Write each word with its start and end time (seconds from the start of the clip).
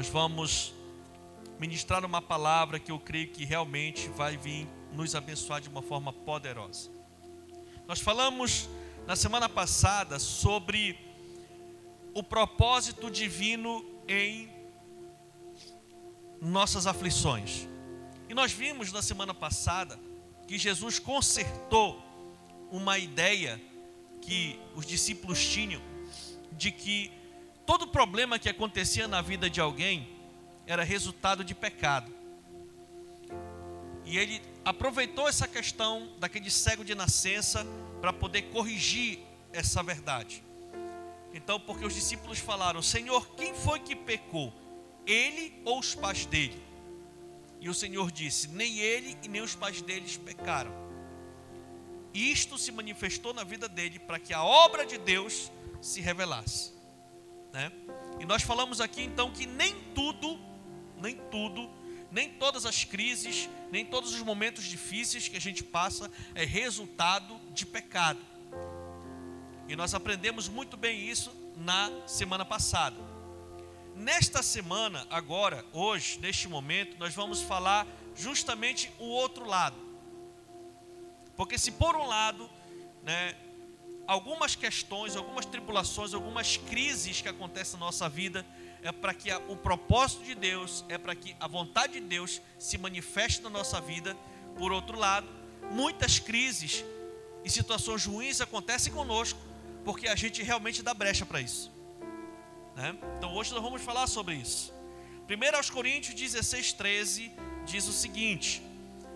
nós 0.00 0.08
vamos 0.08 0.72
ministrar 1.58 2.06
uma 2.06 2.22
palavra 2.22 2.78
que 2.78 2.90
eu 2.90 2.98
creio 2.98 3.28
que 3.28 3.44
realmente 3.44 4.08
vai 4.08 4.34
vir 4.34 4.66
nos 4.94 5.14
abençoar 5.14 5.60
de 5.60 5.68
uma 5.68 5.82
forma 5.82 6.10
poderosa. 6.10 6.90
Nós 7.86 8.00
falamos 8.00 8.66
na 9.06 9.14
semana 9.14 9.46
passada 9.46 10.18
sobre 10.18 10.98
o 12.14 12.22
propósito 12.22 13.10
divino 13.10 13.84
em 14.08 14.48
nossas 16.40 16.86
aflições. 16.86 17.68
E 18.26 18.32
nós 18.32 18.52
vimos 18.52 18.90
na 18.92 19.02
semana 19.02 19.34
passada 19.34 20.00
que 20.48 20.56
Jesus 20.56 20.98
consertou 20.98 22.02
uma 22.70 22.96
ideia 22.96 23.60
que 24.22 24.58
os 24.74 24.86
discípulos 24.86 25.46
tinham 25.46 25.82
de 26.52 26.70
que 26.70 27.19
todo 27.70 27.86
problema 27.86 28.36
que 28.36 28.48
acontecia 28.48 29.06
na 29.06 29.22
vida 29.22 29.48
de 29.48 29.60
alguém 29.60 30.08
era 30.66 30.82
resultado 30.82 31.44
de 31.44 31.54
pecado. 31.54 32.12
E 34.04 34.18
ele 34.18 34.42
aproveitou 34.64 35.28
essa 35.28 35.46
questão 35.46 36.12
daquele 36.18 36.50
cego 36.50 36.84
de 36.84 36.96
nascença 36.96 37.64
para 38.00 38.12
poder 38.12 38.50
corrigir 38.50 39.20
essa 39.52 39.84
verdade. 39.84 40.42
Então, 41.32 41.60
porque 41.60 41.84
os 41.84 41.94
discípulos 41.94 42.40
falaram: 42.40 42.82
Senhor, 42.82 43.36
quem 43.36 43.54
foi 43.54 43.78
que 43.78 43.94
pecou? 43.94 44.52
Ele 45.06 45.62
ou 45.64 45.78
os 45.78 45.94
pais 45.94 46.26
dele? 46.26 46.60
E 47.60 47.68
o 47.68 47.74
Senhor 47.74 48.10
disse: 48.10 48.48
Nem 48.48 48.80
ele 48.80 49.16
e 49.22 49.28
nem 49.28 49.42
os 49.42 49.54
pais 49.54 49.80
deles 49.80 50.16
pecaram. 50.16 50.72
Isto 52.12 52.58
se 52.58 52.72
manifestou 52.72 53.32
na 53.32 53.44
vida 53.44 53.68
dele 53.68 54.00
para 54.00 54.18
que 54.18 54.34
a 54.34 54.42
obra 54.42 54.84
de 54.84 54.98
Deus 54.98 55.52
se 55.80 56.00
revelasse. 56.00 56.79
Né? 57.52 57.72
E 58.18 58.24
nós 58.24 58.42
falamos 58.42 58.80
aqui 58.80 59.02
então 59.02 59.30
que 59.30 59.46
nem 59.46 59.74
tudo, 59.94 60.38
nem 60.96 61.16
tudo, 61.30 61.68
nem 62.10 62.28
todas 62.28 62.66
as 62.66 62.84
crises, 62.84 63.48
nem 63.70 63.84
todos 63.84 64.14
os 64.14 64.22
momentos 64.22 64.64
difíceis 64.64 65.28
que 65.28 65.36
a 65.36 65.40
gente 65.40 65.62
passa 65.62 66.10
é 66.34 66.44
resultado 66.44 67.38
de 67.52 67.64
pecado. 67.64 68.20
E 69.68 69.76
nós 69.76 69.94
aprendemos 69.94 70.48
muito 70.48 70.76
bem 70.76 71.08
isso 71.08 71.32
na 71.56 71.90
semana 72.06 72.44
passada. 72.44 72.96
Nesta 73.94 74.42
semana, 74.42 75.06
agora, 75.10 75.64
hoje, 75.72 76.18
neste 76.18 76.48
momento, 76.48 76.96
nós 76.98 77.14
vamos 77.14 77.42
falar 77.42 77.86
justamente 78.16 78.90
o 78.98 79.04
outro 79.04 79.46
lado. 79.46 79.76
Porque 81.36 81.58
se 81.58 81.72
por 81.72 81.94
um 81.96 82.06
lado, 82.06 82.50
né, 83.02 83.34
algumas 84.06 84.54
questões, 84.54 85.16
algumas 85.16 85.46
tribulações, 85.46 86.14
algumas 86.14 86.56
crises 86.56 87.20
que 87.20 87.28
acontecem 87.28 87.78
na 87.78 87.86
nossa 87.86 88.08
vida, 88.08 88.44
é 88.82 88.90
para 88.92 89.14
que 89.14 89.30
a, 89.30 89.38
o 89.48 89.56
propósito 89.56 90.24
de 90.24 90.34
Deus, 90.34 90.84
é 90.88 90.98
para 90.98 91.14
que 91.14 91.36
a 91.38 91.46
vontade 91.46 91.94
de 91.94 92.00
Deus 92.00 92.40
se 92.58 92.78
manifeste 92.78 93.42
na 93.42 93.50
nossa 93.50 93.80
vida. 93.80 94.16
Por 94.56 94.72
outro 94.72 94.98
lado, 94.98 95.28
muitas 95.70 96.18
crises 96.18 96.84
e 97.44 97.50
situações 97.50 98.04
ruins 98.04 98.40
acontecem 98.40 98.92
conosco, 98.92 99.38
porque 99.84 100.08
a 100.08 100.16
gente 100.16 100.42
realmente 100.42 100.82
dá 100.82 100.92
brecha 100.92 101.24
para 101.24 101.40
isso. 101.40 101.70
Né? 102.76 102.96
Então 103.18 103.34
hoje 103.34 103.52
nós 103.52 103.62
vamos 103.62 103.82
falar 103.82 104.06
sobre 104.06 104.34
isso. 104.34 104.72
1 105.28 105.72
Coríntios 105.72 106.14
16, 106.14 106.72
13 106.72 107.32
diz 107.64 107.86
o 107.86 107.92
seguinte: 107.92 108.62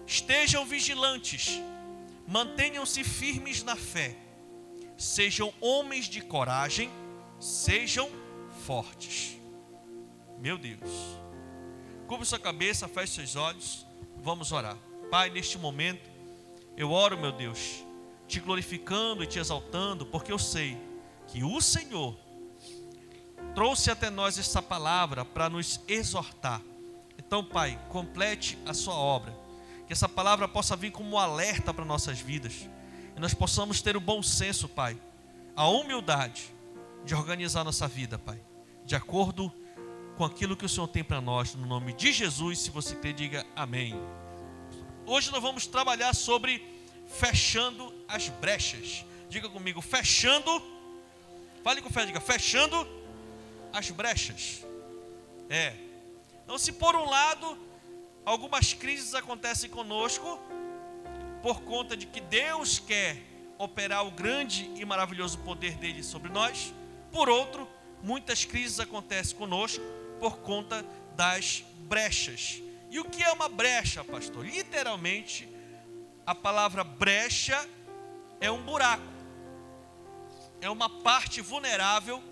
Estejam 0.06 0.64
vigilantes, 0.64 1.60
mantenham-se 2.26 3.02
firmes 3.02 3.62
na 3.62 3.74
fé, 3.74 4.16
sejam 4.96 5.52
homens 5.60 6.06
de 6.06 6.20
coragem, 6.20 6.90
sejam 7.40 8.10
fortes. 8.64 9.38
Meu 10.38 10.58
Deus. 10.58 10.90
Cubra 12.06 12.24
sua 12.24 12.38
cabeça, 12.38 12.86
feche 12.86 13.14
seus 13.14 13.36
olhos, 13.36 13.86
vamos 14.16 14.52
orar. 14.52 14.76
Pai, 15.10 15.30
neste 15.30 15.58
momento, 15.58 16.10
eu 16.76 16.90
oro, 16.90 17.18
meu 17.18 17.32
Deus, 17.32 17.84
te 18.26 18.40
glorificando 18.40 19.22
e 19.22 19.26
te 19.26 19.38
exaltando, 19.38 20.04
porque 20.06 20.32
eu 20.32 20.38
sei 20.38 20.76
que 21.26 21.42
o 21.42 21.60
Senhor 21.60 22.16
trouxe 23.54 23.90
até 23.90 24.10
nós 24.10 24.38
essa 24.38 24.60
palavra 24.60 25.24
para 25.24 25.48
nos 25.48 25.80
exortar. 25.86 26.60
Então, 27.18 27.44
Pai, 27.44 27.78
complete 27.88 28.58
a 28.66 28.74
sua 28.74 28.94
obra. 28.94 29.34
Que 29.86 29.92
essa 29.92 30.08
palavra 30.08 30.48
possa 30.48 30.76
vir 30.76 30.90
como 30.90 31.10
um 31.10 31.18
alerta 31.18 31.72
para 31.72 31.84
nossas 31.84 32.18
vidas. 32.18 32.68
E 33.16 33.20
nós 33.20 33.34
possamos 33.34 33.80
ter 33.80 33.96
o 33.96 34.00
bom 34.00 34.22
senso, 34.22 34.68
Pai, 34.68 34.98
a 35.54 35.68
humildade 35.68 36.52
de 37.04 37.14
organizar 37.14 37.64
nossa 37.64 37.86
vida, 37.86 38.18
Pai, 38.18 38.40
de 38.84 38.96
acordo 38.96 39.52
com 40.16 40.24
aquilo 40.24 40.56
que 40.56 40.64
o 40.64 40.68
Senhor 40.68 40.88
tem 40.88 41.04
para 41.04 41.20
nós, 41.20 41.54
no 41.54 41.66
nome 41.66 41.92
de 41.92 42.12
Jesus. 42.12 42.60
Se 42.60 42.70
você 42.70 42.94
quer, 42.96 43.12
diga 43.12 43.46
amém. 43.54 43.94
Hoje 45.06 45.30
nós 45.30 45.42
vamos 45.42 45.66
trabalhar 45.66 46.14
sobre 46.14 46.64
fechando 47.06 47.92
as 48.08 48.28
brechas. 48.28 49.04
Diga 49.28 49.48
comigo, 49.48 49.80
fechando. 49.80 50.62
Fale 51.62 51.82
com 51.82 51.90
fé, 51.90 52.06
diga, 52.06 52.20
fechando 52.20 52.86
as 53.72 53.90
brechas. 53.90 54.64
É. 55.48 55.74
Então, 56.44 56.58
se 56.58 56.72
por 56.72 56.94
um 56.94 57.08
lado, 57.08 57.58
algumas 58.24 58.72
crises 58.72 59.14
acontecem 59.14 59.68
conosco, 59.68 60.38
por 61.44 61.60
conta 61.60 61.94
de 61.94 62.06
que 62.06 62.22
Deus 62.22 62.78
quer 62.78 63.18
operar 63.58 64.06
o 64.06 64.10
grande 64.10 64.64
e 64.76 64.84
maravilhoso 64.86 65.36
poder 65.40 65.74
dele 65.74 66.02
sobre 66.02 66.32
nós, 66.32 66.72
por 67.12 67.28
outro, 67.28 67.68
muitas 68.02 68.46
crises 68.46 68.80
acontecem 68.80 69.36
conosco 69.36 69.84
por 70.18 70.38
conta 70.38 70.82
das 71.14 71.62
brechas. 71.80 72.62
E 72.90 72.98
o 72.98 73.04
que 73.04 73.22
é 73.22 73.30
uma 73.30 73.46
brecha, 73.46 74.02
pastor? 74.02 74.46
Literalmente, 74.46 75.46
a 76.24 76.34
palavra 76.34 76.82
brecha 76.82 77.68
é 78.40 78.50
um 78.50 78.62
buraco, 78.62 79.04
é 80.62 80.70
uma 80.70 80.88
parte 80.88 81.42
vulnerável 81.42 82.22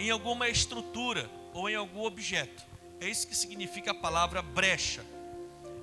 em 0.00 0.10
alguma 0.10 0.48
estrutura 0.48 1.30
ou 1.54 1.70
em 1.70 1.76
algum 1.76 2.04
objeto. 2.04 2.64
É 2.98 3.08
isso 3.08 3.28
que 3.28 3.36
significa 3.36 3.92
a 3.92 3.94
palavra 3.94 4.42
brecha. 4.42 5.06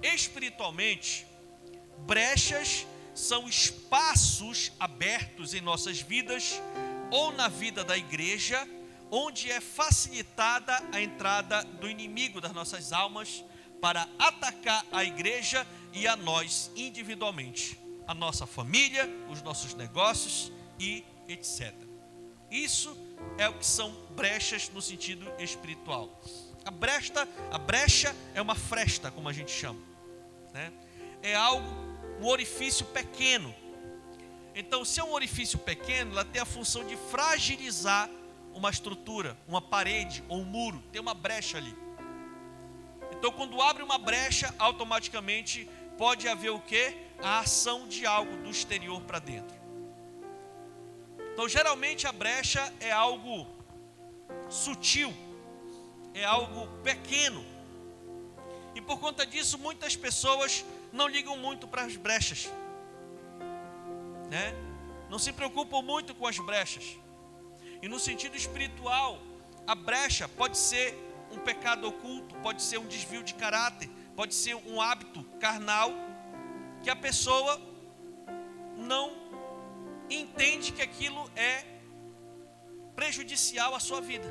Espiritualmente, 0.04 1.26
brechas 2.06 2.86
são 3.14 3.48
espaços 3.48 4.72
abertos 4.80 5.54
em 5.54 5.62
nossas 5.62 6.00
vidas 6.00 6.62
ou 7.12 7.32
na 7.32 7.48
vida 7.48 7.84
da 7.84 7.98
igreja, 7.98 8.68
onde 9.12 9.52
é 9.52 9.60
facilitada 9.60 10.82
a 10.92 11.02
entrada 11.02 11.64
do 11.64 11.90
inimigo 11.90 12.40
das 12.40 12.54
nossas 12.54 12.94
almas 12.94 13.44
para 13.82 14.08
atacar 14.18 14.86
a 14.92 15.04
igreja 15.04 15.66
e 15.94 16.08
a 16.08 16.16
nós 16.16 16.72
individualmente, 16.76 17.80
a 18.08 18.14
nossa 18.14 18.46
família, 18.46 19.10
os 19.30 19.42
nossos 19.42 19.74
negócios 19.74 20.52
e 20.80 21.04
etc. 21.28 21.74
Isso 22.52 22.96
é 23.38 23.48
o 23.48 23.54
que 23.54 23.66
são 23.66 23.92
brechas 24.12 24.70
no 24.70 24.82
sentido 24.82 25.32
espiritual. 25.40 26.22
A 26.66 26.72
brecha, 26.72 27.28
a 27.52 27.58
brecha 27.58 28.16
é 28.34 28.42
uma 28.42 28.56
fresta, 28.56 29.12
como 29.12 29.30
a 29.30 29.34
gente 29.34 29.52
chama. 29.52 29.80
Né? 30.54 30.72
É 31.22 31.36
algo, 31.36 31.68
um 32.20 32.28
orifício 32.28 32.86
pequeno. 32.88 33.54
Então, 34.54 34.84
se 34.84 35.00
é 35.00 35.04
um 35.04 35.14
orifício 35.14 35.58
pequeno, 35.58 36.12
ela 36.12 36.26
tem 36.26 36.42
a 36.42 36.46
função 36.46 36.86
de 36.86 36.98
fragilizar 36.98 38.10
uma 38.54 38.70
estrutura, 38.70 39.38
uma 39.48 39.62
parede 39.62 40.24
ou 40.28 40.40
um 40.40 40.46
muro. 40.46 40.84
Tem 40.92 41.02
uma 41.02 41.14
brecha 41.14 41.58
ali. 41.58 41.76
Então, 43.12 43.32
quando 43.32 43.62
abre 43.62 43.84
uma 43.84 43.98
brecha, 43.98 44.54
automaticamente 44.60 45.68
pode 45.98 46.28
haver 46.28 46.50
o 46.50 46.60
que? 46.60 46.96
A 47.22 47.40
ação 47.40 47.88
de 47.88 48.06
algo 48.06 48.36
do 48.38 48.50
exterior 48.50 49.02
para 49.02 49.20
dentro. 49.20 49.58
Então, 51.34 51.48
geralmente 51.48 52.06
a 52.06 52.12
brecha 52.12 52.74
é 52.80 52.92
algo 52.92 53.48
sutil, 54.50 55.14
é 56.14 56.26
algo 56.26 56.68
pequeno. 56.84 57.46
E 58.76 58.82
por 58.82 59.00
conta 59.00 59.26
disso, 59.26 59.58
muitas 59.58 59.96
pessoas 59.96 60.66
não 60.92 61.08
ligam 61.08 61.38
muito 61.38 61.68
para 61.68 61.84
as 61.84 61.96
brechas, 61.96 62.50
né? 64.30 64.54
Não 65.10 65.20
se 65.20 65.32
preocupam 65.32 65.82
muito 65.82 66.14
com 66.14 66.28
as 66.28 66.38
brechas. 66.38 66.98
E 67.82 67.88
no 67.88 68.00
sentido 68.00 68.36
espiritual, 68.36 69.20
a 69.66 69.74
brecha 69.74 70.28
pode 70.28 70.58
ser 70.58 70.98
um 71.32 71.38
pecado 71.40 71.88
oculto, 71.88 72.36
pode 72.38 72.62
ser 72.62 72.78
um 72.78 72.88
desvio 72.88 73.24
de 73.24 73.34
caráter, 73.34 73.90
pode 74.16 74.34
ser 74.36 74.56
um 74.56 74.82
hábito 74.82 75.24
carnal 75.40 75.92
que 76.84 76.90
a 76.90 76.96
pessoa 76.96 77.60
não 78.76 79.12
entende 80.10 80.72
que 80.72 80.82
aquilo 80.82 81.30
é 81.36 81.66
prejudicial 82.96 83.76
à 83.76 83.80
sua 83.80 84.02
vida, 84.02 84.28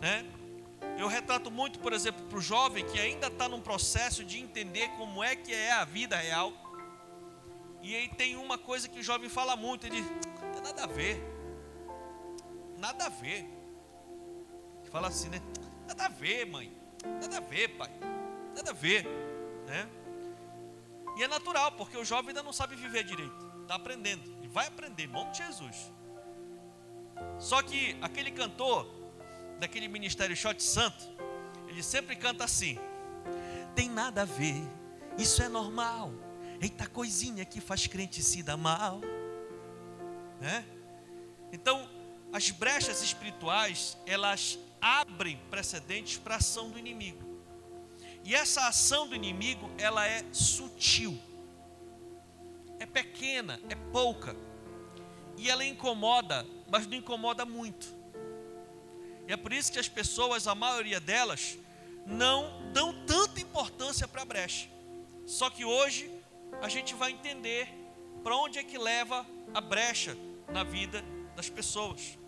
né? 0.00 0.24
Eu 0.98 1.08
retrato 1.08 1.50
muito, 1.50 1.78
por 1.80 1.92
exemplo, 1.92 2.24
para 2.26 2.38
o 2.38 2.40
jovem 2.40 2.86
que 2.86 2.98
ainda 2.98 3.26
está 3.26 3.48
num 3.48 3.60
processo 3.60 4.24
de 4.24 4.38
entender 4.38 4.88
como 4.96 5.22
é 5.22 5.34
que 5.34 5.52
é 5.52 5.72
a 5.72 5.84
vida 5.84 6.16
real. 6.16 6.52
E 7.82 7.94
aí 7.94 8.08
tem 8.08 8.36
uma 8.36 8.56
coisa 8.56 8.88
que 8.88 9.00
o 9.00 9.02
jovem 9.02 9.28
fala 9.28 9.56
muito, 9.56 9.86
ele 9.86 10.00
não 10.00 10.52
tem 10.52 10.62
nada 10.62 10.84
a 10.84 10.86
ver. 10.86 11.22
Nada 12.78 13.06
a 13.06 13.08
ver. 13.08 13.46
Fala 14.90 15.08
assim, 15.08 15.28
né? 15.28 15.42
Nada 15.86 16.06
a 16.06 16.08
ver, 16.08 16.46
mãe. 16.46 16.72
Nada 17.20 17.38
a 17.38 17.40
ver, 17.40 17.68
pai. 17.76 17.90
Nada 18.54 18.70
a 18.70 18.74
ver, 18.74 19.04
né? 19.66 19.88
E 21.16 21.22
é 21.22 21.28
natural, 21.28 21.72
porque 21.72 21.96
o 21.96 22.04
jovem 22.04 22.28
ainda 22.28 22.42
não 22.42 22.52
sabe 22.52 22.76
viver 22.76 23.04
direito. 23.04 23.52
Está 23.62 23.74
aprendendo. 23.74 24.22
E 24.42 24.48
vai 24.48 24.66
aprender, 24.66 25.04
em 25.04 25.08
nome 25.08 25.30
de 25.32 25.38
Jesus. 25.38 25.92
Só 27.38 27.62
que 27.62 27.96
aquele 28.00 28.30
cantor 28.30 29.03
daquele 29.58 29.88
ministério 29.88 30.36
Shot 30.36 30.62
Santo, 30.62 31.04
ele 31.68 31.82
sempre 31.82 32.16
canta 32.16 32.44
assim: 32.44 32.78
Tem 33.74 33.88
nada 33.88 34.22
a 34.22 34.24
ver, 34.24 34.62
isso 35.18 35.42
é 35.42 35.48
normal. 35.48 36.12
Eita 36.60 36.86
coisinha 36.86 37.44
que 37.44 37.60
faz 37.60 37.86
crente 37.86 38.22
se 38.22 38.42
dar 38.42 38.56
mal. 38.56 39.00
Né? 40.40 40.64
Então, 41.52 41.88
as 42.32 42.50
brechas 42.50 43.02
espirituais, 43.02 43.96
elas 44.06 44.58
abrem 44.80 45.36
precedentes 45.50 46.18
para 46.18 46.34
a 46.34 46.38
ação 46.38 46.70
do 46.70 46.78
inimigo. 46.78 47.22
E 48.24 48.34
essa 48.34 48.66
ação 48.66 49.06
do 49.06 49.14
inimigo, 49.14 49.70
ela 49.78 50.06
é 50.06 50.24
sutil. 50.32 51.18
É 52.78 52.86
pequena, 52.86 53.60
é 53.68 53.74
pouca. 53.92 54.34
E 55.36 55.48
ela 55.48 55.64
incomoda, 55.64 56.46
mas 56.68 56.86
não 56.86 56.94
incomoda 56.94 57.44
muito. 57.44 57.93
E 59.26 59.32
é 59.32 59.36
por 59.36 59.52
isso 59.52 59.72
que 59.72 59.78
as 59.78 59.88
pessoas, 59.88 60.46
a 60.46 60.54
maioria 60.54 61.00
delas, 61.00 61.56
não 62.06 62.70
dão 62.72 63.04
tanta 63.06 63.40
importância 63.40 64.06
para 64.06 64.22
a 64.22 64.24
brecha. 64.24 64.68
Só 65.26 65.48
que 65.48 65.64
hoje 65.64 66.10
a 66.60 66.68
gente 66.68 66.94
vai 66.94 67.10
entender 67.10 67.68
para 68.22 68.36
onde 68.36 68.58
é 68.58 68.64
que 68.64 68.78
leva 68.78 69.26
a 69.52 69.60
brecha 69.60 70.16
na 70.48 70.62
vida 70.62 71.04
das 71.34 71.48
pessoas. 71.48 72.18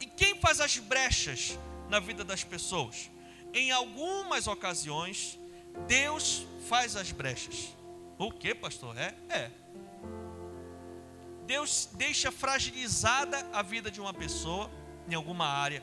E 0.00 0.06
quem 0.06 0.38
faz 0.38 0.60
as 0.60 0.78
brechas 0.78 1.58
na 1.88 1.98
vida 2.00 2.24
das 2.24 2.44
pessoas? 2.44 3.10
Em 3.54 3.70
algumas 3.70 4.46
ocasiões, 4.46 5.38
Deus 5.86 6.46
faz 6.68 6.96
as 6.96 7.12
brechas. 7.12 7.74
O 8.18 8.30
que, 8.30 8.54
pastor? 8.54 8.96
É? 8.96 9.14
É. 9.28 9.50
Deus 11.46 11.88
deixa 11.92 12.30
fragilizada 12.30 13.46
a 13.52 13.62
vida 13.62 13.90
de 13.90 14.00
uma 14.00 14.14
pessoa 14.14 14.70
em 15.08 15.14
alguma 15.14 15.46
área. 15.46 15.82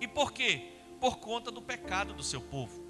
E 0.00 0.08
por 0.08 0.32
quê? 0.32 0.72
Por 1.00 1.18
conta 1.18 1.50
do 1.50 1.62
pecado 1.62 2.14
do 2.14 2.22
seu 2.22 2.40
povo. 2.40 2.84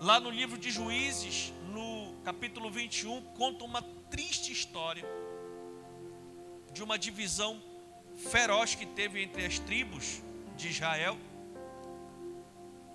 Lá 0.00 0.20
no 0.20 0.30
livro 0.30 0.58
de 0.58 0.70
Juízes, 0.70 1.52
no 1.72 2.14
capítulo 2.24 2.70
21, 2.70 3.22
conta 3.34 3.64
uma 3.64 3.82
triste 4.10 4.52
história 4.52 5.04
de 6.72 6.82
uma 6.82 6.98
divisão 6.98 7.62
feroz 8.16 8.74
que 8.74 8.86
teve 8.86 9.22
entre 9.22 9.46
as 9.46 9.58
tribos 9.58 10.22
de 10.56 10.68
Israel, 10.68 11.16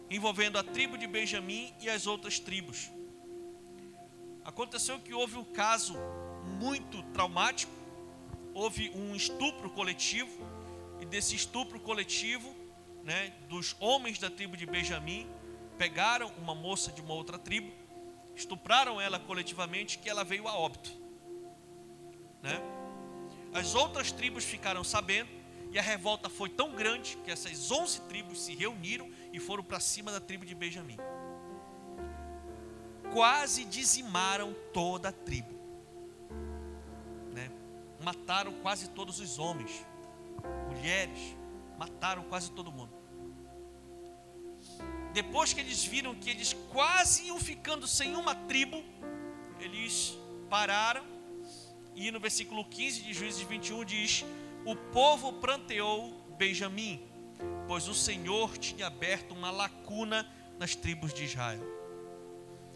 envolvendo 0.09 0.57
a 0.57 0.63
tribo 0.63 0.97
de 0.97 1.07
Benjamim 1.07 1.73
e 1.79 1.89
as 1.89 2.07
outras 2.07 2.39
tribos. 2.39 2.89
Aconteceu 4.43 4.99
que 4.99 5.13
houve 5.13 5.37
um 5.37 5.43
caso 5.43 5.95
muito 6.59 7.03
traumático, 7.13 7.71
houve 8.53 8.91
um 8.95 9.15
estupro 9.15 9.69
coletivo, 9.69 10.43
e 10.99 11.05
desse 11.05 11.35
estupro 11.35 11.79
coletivo, 11.79 12.55
né, 13.03 13.33
dos 13.47 13.75
homens 13.79 14.19
da 14.19 14.29
tribo 14.29 14.57
de 14.57 14.65
Benjamim, 14.65 15.27
pegaram 15.77 16.31
uma 16.37 16.53
moça 16.53 16.91
de 16.91 17.01
uma 17.01 17.13
outra 17.13 17.37
tribo, 17.39 17.71
estupraram 18.35 18.99
ela 18.99 19.19
coletivamente, 19.19 19.97
que 19.97 20.09
ela 20.09 20.23
veio 20.23 20.47
a 20.47 20.57
óbito. 20.57 20.91
Né? 22.41 22.61
As 23.53 23.75
outras 23.75 24.11
tribos 24.11 24.43
ficaram 24.43 24.83
sabendo, 24.83 25.29
e 25.71 25.77
a 25.77 25.81
revolta 25.81 26.29
foi 26.29 26.49
tão 26.49 26.71
grande 26.71 27.17
que 27.23 27.29
essas 27.29 27.71
11 27.71 28.01
tribos 28.01 28.41
se 28.41 28.55
reuniram 28.55 29.09
e 29.31 29.39
foram 29.39 29.63
para 29.63 29.79
cima 29.79 30.11
da 30.11 30.19
tribo 30.19 30.45
de 30.45 30.55
Benjamim. 30.55 30.97
Quase 33.13 33.65
dizimaram 33.65 34.55
toda 34.73 35.09
a 35.09 35.11
tribo. 35.11 35.53
Né? 37.33 37.51
Mataram 38.01 38.53
quase 38.61 38.89
todos 38.89 39.19
os 39.19 39.37
homens, 39.37 39.85
mulheres, 40.67 41.35
mataram 41.77 42.23
quase 42.23 42.51
todo 42.51 42.71
mundo 42.71 42.99
depois 45.13 45.53
que 45.53 45.59
eles 45.59 45.83
viram 45.83 46.13
que 46.15 46.29
eles 46.29 46.53
quase 46.71 47.27
iam 47.27 47.39
ficando 47.39 47.87
sem 47.87 48.15
uma 48.15 48.35
tribo, 48.35 48.83
eles 49.59 50.17
pararam. 50.49 51.03
E 51.95 52.11
no 52.11 52.19
versículo 52.19 52.63
15 52.63 53.01
de 53.01 53.13
Juízes 53.13 53.41
21 53.41 53.83
diz: 53.83 54.25
O 54.65 54.75
povo 54.75 55.33
pranteou 55.33 56.13
Benjamim, 56.37 57.01
pois 57.67 57.87
o 57.87 57.93
Senhor 57.93 58.57
tinha 58.57 58.87
aberto 58.87 59.31
uma 59.31 59.51
lacuna 59.51 60.25
nas 60.57 60.75
tribos 60.75 61.13
de 61.13 61.25
Israel. 61.25 61.63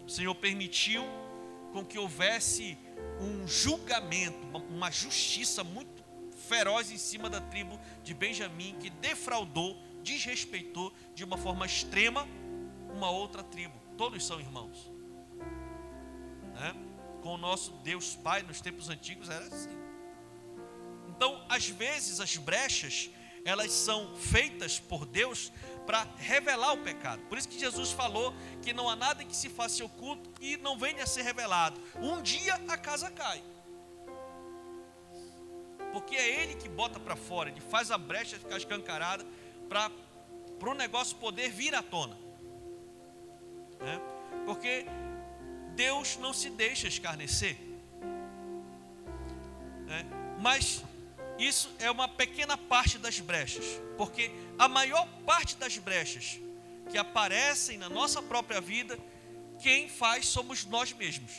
O 0.06 0.10
Senhor 0.10 0.36
permitiu 0.36 1.04
com 1.72 1.86
que 1.86 1.98
houvesse 1.98 2.78
um 3.22 3.48
julgamento, 3.48 4.38
uma, 4.69 4.92
justiça 4.92 5.64
muito 5.64 5.93
feroz 6.54 6.92
em 6.92 6.98
cima 6.98 7.30
da 7.32 7.42
tribo 7.42 7.80
de 8.04 8.14
Benjamim, 8.14 8.76
que 8.80 8.90
defraudou 8.90 9.76
desrespeitou 10.04 10.94
de 11.16 11.24
uma 11.24 11.38
forma 11.38 11.66
extrema 11.66 12.28
uma 12.94 13.10
outra 13.10 13.42
tribo. 13.42 13.74
Todos 13.98 14.24
são 14.26 14.40
irmãos. 14.40 14.92
Né? 16.54 16.76
Com 17.22 17.36
o 17.36 17.38
nosso 17.38 17.72
Deus 17.78 18.16
Pai 18.16 18.44
nos 18.44 18.62
tempos 18.62 18.90
antigos 18.90 19.30
era 19.30 19.46
assim. 19.46 19.72
Então, 21.10 21.44
às 21.50 21.68
vezes, 21.70 22.20
as 22.20 22.38
brechas, 22.38 23.10
elas 23.46 23.72
são 23.72 24.16
feitas 24.16 24.80
por 24.80 25.06
Deus 25.06 25.52
para 25.88 26.08
revelar 26.18 26.74
o 26.74 26.84
pecado. 26.84 27.22
Por 27.24 27.38
isso 27.38 27.48
que 27.48 27.58
Jesus 27.58 27.92
falou 27.92 28.34
que 28.62 28.74
não 28.74 28.90
há 28.90 28.96
nada 28.96 29.24
que 29.24 29.36
se 29.36 29.50
faça 29.50 29.84
oculto 29.84 30.30
e 30.40 30.58
não 30.58 30.78
venha 30.78 31.04
a 31.04 31.08
ser 31.08 31.24
revelado. 31.24 31.82
Um 31.96 32.22
dia 32.22 32.56
a 32.68 32.78
casa 32.78 33.10
cai. 33.10 33.42
Porque 35.94 36.16
é 36.16 36.42
Ele 36.42 36.56
que 36.56 36.68
bota 36.68 37.00
para 37.00 37.16
fora, 37.16 37.50
Ele 37.50 37.62
faz 37.62 37.92
a 37.92 37.98
brecha 37.98 38.38
ficar 38.38 38.57
escancarada 38.57 39.24
para 39.69 39.92
o 40.69 40.74
negócio 40.74 41.16
poder 41.18 41.51
vir 41.51 41.74
à 41.75 41.84
tona. 41.84 42.18
Né? 43.80 44.01
Porque 44.45 44.86
Deus 45.75 46.18
não 46.18 46.34
se 46.34 46.50
deixa 46.50 46.88
escarnecer. 46.88 47.57
Né? 49.86 50.04
Mas 50.40 50.84
isso 51.38 51.72
é 51.80 51.92
uma 51.92 52.07
pequena 52.07 52.57
parte 52.57 52.98
das 52.98 53.19
brechas. 53.19 53.66
Porque 53.95 54.31
a 54.57 54.68
maior 54.68 55.07
parte 55.25 55.56
das 55.57 55.78
brechas 55.78 56.40
que 56.90 56.98
aparecem 56.98 57.78
na 57.78 57.88
nossa 57.90 58.21
própria 58.21 58.59
vida, 58.59 58.97
quem 59.62 59.88
faz 59.88 60.26
somos 60.26 60.66
nós 60.66 60.92
mesmos. 60.92 61.31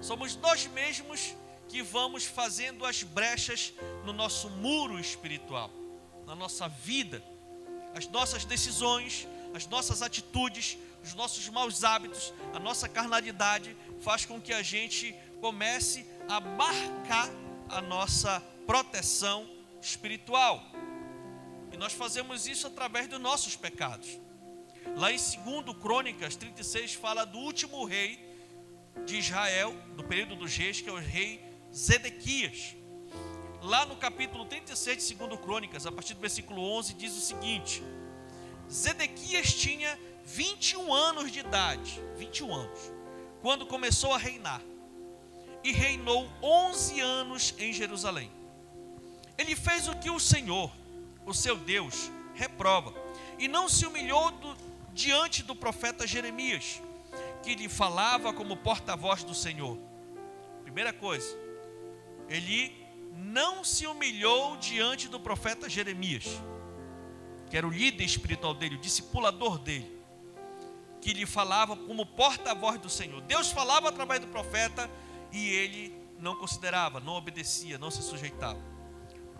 Somos 0.00 0.34
nós 0.36 0.66
mesmos 0.68 1.34
que 1.70 1.82
vamos 1.82 2.24
fazendo 2.24 2.84
as 2.84 3.02
brechas 3.02 3.72
no 4.04 4.12
nosso 4.12 4.50
muro 4.50 4.98
espiritual 4.98 5.70
na 6.30 6.36
nossa 6.36 6.68
vida, 6.68 7.20
as 7.92 8.06
nossas 8.06 8.44
decisões, 8.44 9.26
as 9.52 9.66
nossas 9.66 10.00
atitudes, 10.00 10.78
os 11.02 11.12
nossos 11.12 11.48
maus 11.48 11.82
hábitos, 11.82 12.32
a 12.54 12.58
nossa 12.60 12.88
carnalidade 12.88 13.76
faz 14.00 14.24
com 14.24 14.40
que 14.40 14.52
a 14.52 14.62
gente 14.62 15.12
comece 15.40 16.06
a 16.28 16.38
marcar 16.40 17.28
a 17.68 17.82
nossa 17.82 18.38
proteção 18.64 19.44
espiritual. 19.82 20.62
E 21.72 21.76
nós 21.76 21.92
fazemos 21.92 22.46
isso 22.46 22.68
através 22.68 23.08
dos 23.08 23.20
nossos 23.20 23.56
pecados. 23.56 24.16
Lá 24.96 25.10
em 25.10 25.16
2 25.16 25.76
Crônicas 25.78 26.36
36 26.36 26.94
fala 26.94 27.26
do 27.26 27.38
último 27.38 27.84
rei 27.84 28.24
de 29.04 29.16
Israel, 29.16 29.74
do 29.96 30.04
período 30.04 30.36
dos 30.36 30.56
reis, 30.56 30.80
que 30.80 30.88
é 30.88 30.92
o 30.92 30.96
rei 30.96 31.49
Zedequias 31.74 32.76
lá 33.62 33.84
no 33.86 33.96
capítulo 33.96 34.44
36 34.44 35.08
de 35.08 35.14
2 35.14 35.40
Crônicas, 35.40 35.86
a 35.86 35.92
partir 35.92 36.14
do 36.14 36.20
versículo 36.20 36.62
11, 36.62 36.94
diz 36.94 37.16
o 37.16 37.20
seguinte: 37.20 37.82
Zedequias 38.70 39.52
tinha 39.54 39.98
21 40.24 40.92
anos 40.92 41.30
de 41.30 41.40
idade, 41.40 42.00
21 42.16 42.54
anos, 42.54 42.92
quando 43.40 43.66
começou 43.66 44.14
a 44.14 44.18
reinar, 44.18 44.62
e 45.62 45.72
reinou 45.72 46.28
11 46.42 47.00
anos 47.00 47.54
em 47.58 47.72
Jerusalém. 47.72 48.30
Ele 49.36 49.56
fez 49.56 49.88
o 49.88 49.96
que 49.96 50.10
o 50.10 50.20
Senhor, 50.20 50.70
o 51.24 51.32
seu 51.32 51.56
Deus, 51.56 52.10
reprova, 52.34 52.92
e 53.38 53.48
não 53.48 53.68
se 53.68 53.86
humilhou 53.86 54.30
do, 54.32 54.56
diante 54.92 55.42
do 55.42 55.54
profeta 55.54 56.06
Jeremias, 56.06 56.80
que 57.42 57.54
lhe 57.54 57.68
falava 57.68 58.32
como 58.32 58.56
porta-voz 58.56 59.24
do 59.24 59.34
Senhor. 59.34 59.78
Primeira 60.62 60.92
coisa, 60.92 61.36
ele 62.30 62.72
não 63.12 63.64
se 63.64 63.86
humilhou 63.86 64.56
diante 64.56 65.08
do 65.08 65.18
profeta 65.18 65.68
Jeremias, 65.68 66.24
que 67.50 67.56
era 67.56 67.66
o 67.66 67.70
líder 67.70 68.04
espiritual 68.04 68.54
dele, 68.54 68.76
o 68.76 68.78
discipulador 68.78 69.58
dele, 69.58 70.00
que 71.00 71.12
lhe 71.12 71.26
falava 71.26 71.76
como 71.76 72.06
porta-voz 72.06 72.78
do 72.78 72.88
Senhor. 72.88 73.20
Deus 73.22 73.50
falava 73.50 73.88
através 73.88 74.20
do 74.20 74.28
profeta 74.28 74.88
e 75.32 75.48
ele 75.48 75.94
não 76.20 76.36
considerava, 76.36 77.00
não 77.00 77.14
obedecia, 77.14 77.78
não 77.78 77.90
se 77.90 78.02
sujeitava. 78.02 78.60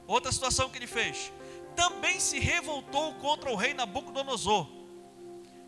Outra 0.07 0.33
situação 0.33 0.69
que 0.69 0.77
ele 0.77 0.89
fez, 0.89 1.33
também 1.77 2.19
se 2.19 2.41
revoltou 2.41 3.15
contra 3.15 3.51
o 3.51 3.55
rei 3.55 3.73
Nabucodonosor, 3.73 4.67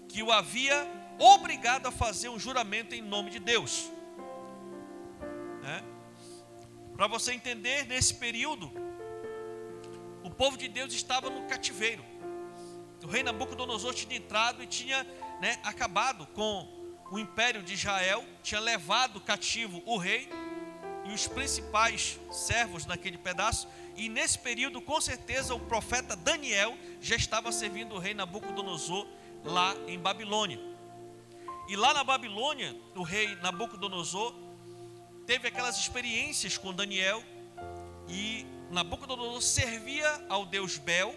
que 0.09 0.23
o 0.23 0.33
havia 0.33 0.91
obrigado 1.19 1.87
a 1.87 1.93
fazer 1.93 2.29
um 2.29 2.38
juramento 2.38 2.95
em 2.95 3.00
nome 3.00 3.31
de 3.31 3.38
Deus. 3.38 3.88
Para 6.96 7.06
você 7.06 7.32
entender, 7.32 7.87
nesse 7.87 8.14
período, 8.14 8.70
o 10.22 10.30
povo 10.30 10.56
de 10.56 10.68
Deus 10.68 10.92
estava 10.92 11.30
no 11.30 11.46
cativeiro. 11.49 12.04
O 13.02 13.06
rei 13.06 13.22
Nabucodonosor 13.22 13.94
tinha 13.94 14.16
entrado 14.16 14.62
e 14.62 14.66
tinha 14.66 15.04
né, 15.40 15.58
acabado 15.64 16.26
com 16.28 16.68
o 17.11 17.18
império 17.18 17.62
de 17.62 17.75
Israel, 17.75 18.25
tinha 18.42 18.61
levado 18.61 19.20
cativo 19.20 19.82
o 19.84 19.99
rei 19.99 20.30
e 21.04 21.12
os 21.12 21.26
principais 21.26 22.18
servos 22.30 22.87
naquele 22.87 23.18
pedaço. 23.18 23.68
E 23.96 24.08
nesse 24.08 24.38
período, 24.38 24.80
com 24.80 25.00
certeza, 25.00 25.54
o 25.54 25.61
profeta 25.61 26.14
Daniel 26.14 26.76
já 27.00 27.16
estava 27.16 27.50
servindo 27.50 27.94
o 27.94 27.99
rei 27.99 28.14
Nabucodonosor 28.14 29.06
lá 29.44 29.75
em 29.88 29.99
Babilônia. 29.99 30.61
E 31.68 31.76
lá 31.76 31.92
na 31.92 32.04
Babilônia, 32.04 32.76
o 32.94 33.02
rei 33.02 33.34
Nabucodonosor 33.37 34.34
teve 35.26 35.49
aquelas 35.49 35.76
experiências 35.79 36.59
com 36.59 36.73
Daniel 36.73 37.23
e 38.09 38.47
Nabucodonosor 38.71 39.43
servia 39.43 40.25
ao 40.29 40.47
deus 40.47 40.79
Bel, 40.79 41.14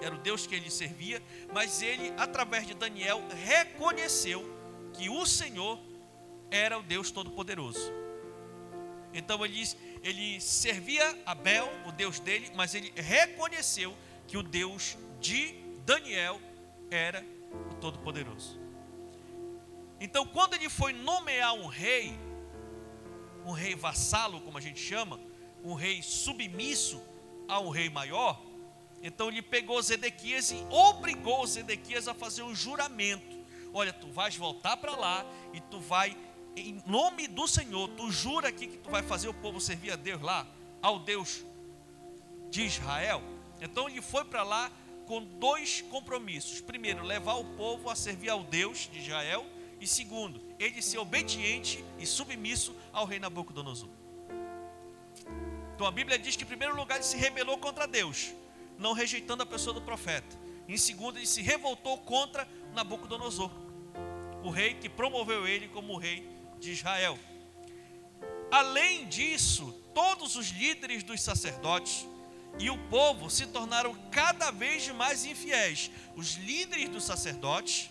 era 0.00 0.14
o 0.14 0.18
deus 0.18 0.46
que 0.46 0.54
ele 0.54 0.70
servia, 0.70 1.22
mas 1.52 1.82
ele, 1.82 2.12
através 2.16 2.66
de 2.66 2.74
Daniel, 2.74 3.22
reconheceu 3.44 4.42
que 4.92 5.08
o 5.08 5.24
Senhor 5.26 5.78
era 6.50 6.78
o 6.78 6.82
Deus 6.82 7.10
Todo-Poderoso. 7.10 7.92
Então 9.12 9.44
ele, 9.44 9.62
ele 10.02 10.40
servia 10.40 11.16
a 11.24 11.34
Bel, 11.34 11.68
o 11.86 11.92
Deus 11.92 12.18
dele, 12.18 12.50
mas 12.54 12.74
ele 12.74 12.92
reconheceu 12.96 13.94
que 14.26 14.36
o 14.36 14.42
Deus 14.42 14.96
de 15.20 15.52
Daniel 15.84 16.40
era 16.90 17.24
o 17.70 17.74
Todo-Poderoso. 17.74 18.58
Então, 20.00 20.26
quando 20.26 20.54
ele 20.54 20.68
foi 20.68 20.92
nomear 20.92 21.54
um 21.54 21.66
rei, 21.66 22.18
um 23.44 23.52
rei 23.52 23.74
vassalo, 23.74 24.40
como 24.40 24.58
a 24.58 24.60
gente 24.60 24.80
chama, 24.80 25.20
um 25.62 25.74
rei 25.74 26.02
submisso 26.02 27.02
a 27.48 27.60
um 27.60 27.68
rei 27.68 27.88
maior, 27.88 28.40
então 29.02 29.28
ele 29.28 29.42
pegou 29.42 29.82
Zedequias 29.82 30.50
e 30.50 30.66
obrigou 30.70 31.46
Zedequias 31.46 32.08
a 32.08 32.14
fazer 32.14 32.42
um 32.42 32.54
juramento. 32.54 33.36
Olha, 33.74 33.92
tu 33.92 34.10
vais 34.10 34.34
voltar 34.34 34.78
para 34.78 34.96
lá 34.96 35.26
e 35.52 35.60
tu 35.60 35.78
vai 35.78 36.16
em 36.56 36.82
nome 36.86 37.28
do 37.28 37.46
Senhor, 37.46 37.88
tu 37.90 38.10
jura 38.10 38.48
aqui 38.48 38.66
que 38.66 38.78
tu 38.78 38.88
vai 38.88 39.02
fazer 39.02 39.28
o 39.28 39.34
povo 39.34 39.60
servir 39.60 39.90
a 39.90 39.96
Deus 39.96 40.22
lá, 40.22 40.46
ao 40.80 41.00
Deus 41.00 41.44
de 42.48 42.62
Israel? 42.62 43.22
Então 43.60 43.88
ele 43.90 44.00
foi 44.00 44.24
para 44.24 44.42
lá 44.42 44.72
com 45.06 45.22
dois 45.22 45.82
compromissos. 45.82 46.62
Primeiro, 46.62 47.02
levar 47.02 47.34
o 47.34 47.44
povo 47.56 47.90
a 47.90 47.94
servir 47.94 48.30
ao 48.30 48.42
Deus 48.42 48.88
de 48.90 49.00
Israel. 49.00 49.44
E 49.84 49.86
segundo, 49.86 50.40
ele 50.58 50.80
ser 50.80 50.96
obediente 50.96 51.84
e 51.98 52.06
submisso 52.06 52.74
ao 52.90 53.04
rei 53.04 53.20
Nabucodonosor. 53.20 53.90
Então 55.74 55.86
a 55.86 55.90
Bíblia 55.90 56.18
diz 56.18 56.36
que 56.36 56.42
em 56.42 56.46
primeiro 56.46 56.74
lugar 56.74 56.94
ele 56.94 57.04
se 57.04 57.18
rebelou 57.18 57.58
contra 57.58 57.86
Deus, 57.86 58.32
não 58.78 58.94
rejeitando 58.94 59.42
a 59.42 59.46
pessoa 59.46 59.74
do 59.74 59.82
profeta. 59.82 60.38
Em 60.66 60.78
segundo, 60.78 61.18
ele 61.18 61.26
se 61.26 61.42
revoltou 61.42 61.98
contra 61.98 62.48
Nabucodonosor, 62.72 63.50
o 64.42 64.48
rei 64.48 64.72
que 64.72 64.88
promoveu 64.88 65.46
ele 65.46 65.68
como 65.68 65.98
rei 65.98 66.26
de 66.58 66.72
Israel. 66.72 67.18
Além 68.50 69.06
disso, 69.06 69.70
todos 69.92 70.34
os 70.34 70.48
líderes 70.48 71.02
dos 71.02 71.20
sacerdotes 71.20 72.06
e 72.58 72.70
o 72.70 72.78
povo 72.88 73.28
se 73.28 73.48
tornaram 73.48 73.94
cada 74.10 74.50
vez 74.50 74.88
mais 74.88 75.26
infiéis. 75.26 75.90
Os 76.16 76.36
líderes 76.36 76.88
dos 76.88 77.04
sacerdotes, 77.04 77.90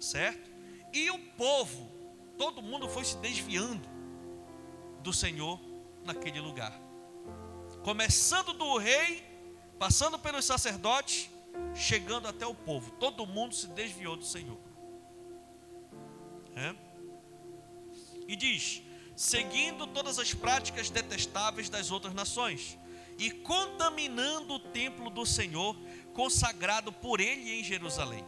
certo? 0.00 0.50
E 0.92 1.10
o 1.10 1.18
povo, 1.36 1.90
todo 2.38 2.62
mundo 2.62 2.88
foi 2.88 3.04
se 3.04 3.16
desviando 3.18 3.88
do 5.00 5.12
Senhor 5.12 5.60
naquele 6.04 6.40
lugar. 6.40 6.72
Começando 7.82 8.52
do 8.52 8.78
rei, 8.78 9.24
passando 9.78 10.18
pelos 10.18 10.44
sacerdotes, 10.44 11.30
chegando 11.74 12.28
até 12.28 12.46
o 12.46 12.54
povo. 12.54 12.90
Todo 12.92 13.26
mundo 13.26 13.54
se 13.54 13.66
desviou 13.68 14.16
do 14.16 14.24
Senhor. 14.24 14.58
É? 16.54 16.74
E 18.26 18.34
diz: 18.34 18.82
seguindo 19.14 19.86
todas 19.86 20.18
as 20.18 20.34
práticas 20.34 20.90
detestáveis 20.90 21.68
das 21.68 21.90
outras 21.90 22.14
nações 22.14 22.78
e 23.18 23.30
contaminando 23.30 24.54
o 24.54 24.58
templo 24.58 25.08
do 25.10 25.24
Senhor, 25.24 25.76
consagrado 26.12 26.92
por 26.92 27.20
ele 27.20 27.60
em 27.60 27.64
Jerusalém. 27.64 28.24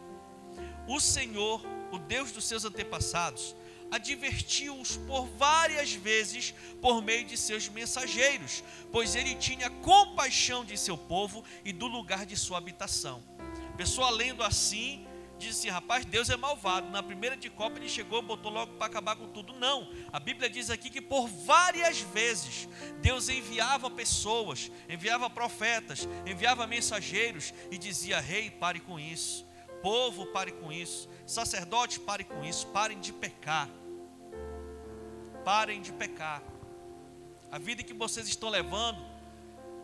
O 0.89 0.99
Senhor, 0.99 1.63
o 1.91 1.99
Deus 1.99 2.31
dos 2.31 2.45
seus 2.45 2.65
antepassados, 2.65 3.55
advertiu-os 3.91 4.97
por 4.97 5.27
várias 5.37 5.93
vezes 5.93 6.51
por 6.81 6.99
meio 7.03 7.25
de 7.25 7.37
seus 7.37 7.69
mensageiros, 7.69 8.63
pois 8.91 9.13
ele 9.13 9.35
tinha 9.35 9.69
compaixão 9.69 10.65
de 10.65 10.75
seu 10.75 10.97
povo 10.97 11.43
e 11.63 11.71
do 11.71 11.85
lugar 11.85 12.25
de 12.25 12.35
sua 12.35 12.57
habitação. 12.57 13.23
Pessoa 13.77 14.09
lendo 14.09 14.41
assim, 14.41 15.05
diz 15.37 15.59
assim: 15.59 15.69
rapaz, 15.69 16.05
Deus 16.05 16.27
é 16.31 16.35
malvado. 16.35 16.89
Na 16.89 17.03
primeira 17.03 17.37
de 17.37 17.51
Copa 17.51 17.77
ele 17.77 17.87
chegou, 17.87 18.23
botou 18.23 18.51
logo 18.51 18.73
para 18.73 18.87
acabar 18.87 19.15
com 19.15 19.27
tudo. 19.27 19.53
Não, 19.53 19.87
a 20.11 20.19
Bíblia 20.19 20.49
diz 20.49 20.71
aqui 20.71 20.89
que 20.89 21.01
por 21.01 21.27
várias 21.27 22.01
vezes 22.01 22.67
Deus 22.99 23.29
enviava 23.29 23.91
pessoas, 23.91 24.71
enviava 24.89 25.29
profetas, 25.29 26.09
enviava 26.25 26.65
mensageiros 26.65 27.53
e 27.69 27.77
dizia: 27.77 28.19
Rei, 28.19 28.49
pare 28.49 28.79
com 28.79 28.99
isso, 28.99 29.45
povo, 29.81 30.25
pare 30.27 30.51
com 30.51 30.71
isso, 30.71 31.09
sacerdote, 31.25 31.99
pare 31.99 32.23
com 32.23 32.43
isso, 32.43 32.67
parem 32.67 32.99
de 32.99 33.13
pecar. 33.13 33.69
Parem 35.43 35.81
de 35.81 35.91
pecar. 35.91 36.43
A 37.51 37.57
vida 37.57 37.83
que 37.83 37.93
vocês 37.93 38.27
estão 38.27 38.49
levando 38.49 38.99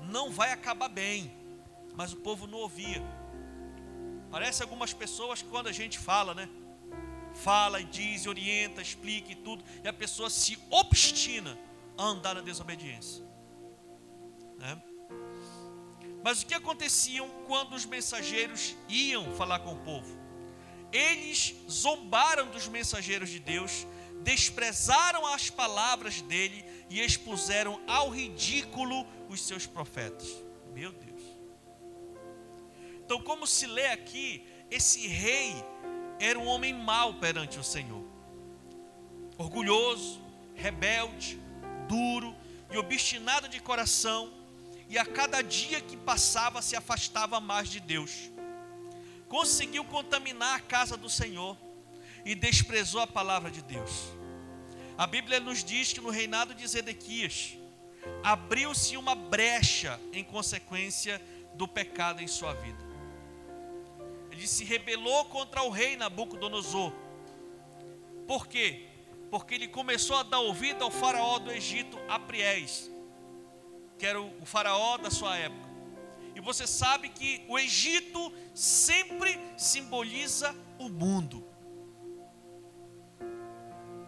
não 0.02 0.30
vai 0.30 0.52
acabar 0.52 0.90
bem, 0.90 1.32
mas 1.96 2.14
o 2.14 2.18
povo 2.18 2.46
não 2.48 2.60
ouvia. 2.60 3.02
Parece 4.30 4.62
algumas 4.62 4.94
pessoas 4.94 5.42
quando 5.42 5.68
a 5.68 5.72
gente 5.72 5.98
fala, 5.98 6.34
né? 6.34 6.50
Fala 7.34 7.82
e 7.82 7.86
diz, 7.86 8.26
orienta, 8.28 8.82
explica 8.82 9.32
e 9.32 9.36
tudo, 9.36 9.64
e 9.84 9.88
a 9.88 9.94
pessoa 9.94 10.30
se 10.30 10.58
obstina 10.70 11.58
a 11.98 12.04
andar 12.04 12.36
na 12.36 12.42
desobediência. 12.42 13.26
Né? 14.58 14.82
Mas 16.26 16.42
o 16.42 16.48
que 16.48 16.56
aconteciam 16.56 17.30
quando 17.46 17.76
os 17.76 17.86
mensageiros 17.86 18.76
iam 18.90 19.32
falar 19.36 19.60
com 19.60 19.74
o 19.74 19.80
povo? 19.82 20.18
Eles 20.92 21.54
zombaram 21.70 22.50
dos 22.50 22.68
mensageiros 22.68 23.30
de 23.30 23.38
Deus, 23.38 23.86
desprezaram 24.24 25.28
as 25.28 25.52
palavras 25.52 26.22
dele 26.22 26.66
e 26.90 27.00
expuseram 27.00 27.80
ao 27.86 28.10
ridículo 28.10 29.06
os 29.30 29.40
seus 29.40 29.68
profetas. 29.68 30.28
Meu 30.74 30.92
Deus. 30.92 31.22
Então, 33.06 33.22
como 33.22 33.46
se 33.46 33.68
lê 33.68 33.86
aqui, 33.90 34.44
esse 34.72 35.08
rei 35.08 35.54
era 36.20 36.40
um 36.40 36.48
homem 36.48 36.74
mau 36.74 37.20
perante 37.20 37.60
o 37.60 37.64
Senhor, 37.64 38.04
orgulhoso, 39.38 40.20
rebelde, 40.56 41.40
duro 41.88 42.36
e 42.72 42.78
obstinado 42.80 43.48
de 43.48 43.60
coração, 43.60 44.34
e 44.90 44.98
a 44.98 45.06
cada 45.06 45.42
dia 45.42 45.82
que 45.82 45.98
passava 45.98 46.62
se 46.62 46.76
afastava 46.76 47.40
mais 47.40 47.70
de 47.70 47.80
Deus. 47.80 48.32
Conseguiu 49.28 49.84
contaminar 49.86 50.56
a 50.56 50.60
casa 50.60 50.96
do 50.96 51.10
Senhor 51.10 51.58
e 52.24 52.36
desprezou 52.36 53.02
a 53.02 53.08
palavra 53.08 53.50
de 53.50 53.62
Deus. 53.62 53.92
A 54.98 55.06
Bíblia 55.06 55.40
nos 55.40 55.64
diz 55.64 55.92
que 55.92 56.02
no 56.02 56.10
reinado 56.10 56.54
de 56.54 56.68
Zedequias 56.68 57.58
abriu-se 58.24 58.96
uma 58.96 59.16
brecha 59.16 60.00
em 60.14 60.24
consequência 60.24 61.22
do 61.56 61.68
pecado 61.68 62.22
em 62.22 62.28
sua 62.28 62.54
vida 62.54 62.86
ele 64.36 64.48
se 64.48 64.66
rebelou 64.66 65.26
contra 65.26 65.64
o 65.64 65.70
rei 65.70 65.96
Nabucodonosor. 65.96 66.92
Por 68.28 68.48
quê? 68.48 68.86
Porque 69.32 69.56
ele 69.56 69.68
começou 69.68 70.18
a 70.18 70.24
dar 70.24 70.40
ouvido 70.40 70.84
ao 70.84 70.92
faraó 70.92 71.40
do 71.40 71.52
Egito, 71.52 71.98
Apriés, 72.10 72.92
que 73.98 74.06
era 74.06 74.22
o 74.22 74.46
faraó 74.46 74.98
da 74.98 75.10
sua 75.10 75.38
época. 75.38 75.66
E 76.36 76.42
você 76.42 76.68
sabe 76.68 77.10
que 77.10 77.44
o 77.48 77.58
Egito 77.58 78.32
sempre 78.54 79.40
simboliza 79.58 80.54
o 80.78 80.90
mundo. 80.90 81.48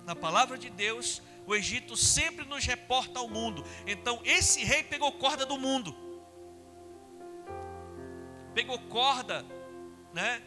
Na 0.06 0.16
palavra 0.16 0.58
de 0.58 0.70
Deus, 0.70 1.22
o 1.46 1.56
Egito 1.56 1.96
sempre 1.96 2.46
nos 2.46 2.66
reporta 2.66 3.20
ao 3.20 3.30
mundo. 3.30 3.64
Então, 3.86 4.22
esse 4.26 4.64
rei 4.64 4.84
pegou 4.84 5.12
corda 5.14 5.46
do 5.46 5.58
mundo. 5.58 5.96
Pegou 8.54 8.78
corda 8.80 9.46
né, 10.14 10.42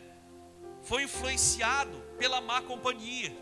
foi 0.82 1.04
influenciado 1.04 1.96
pela 2.18 2.40
má 2.40 2.60
companhia, 2.60 3.32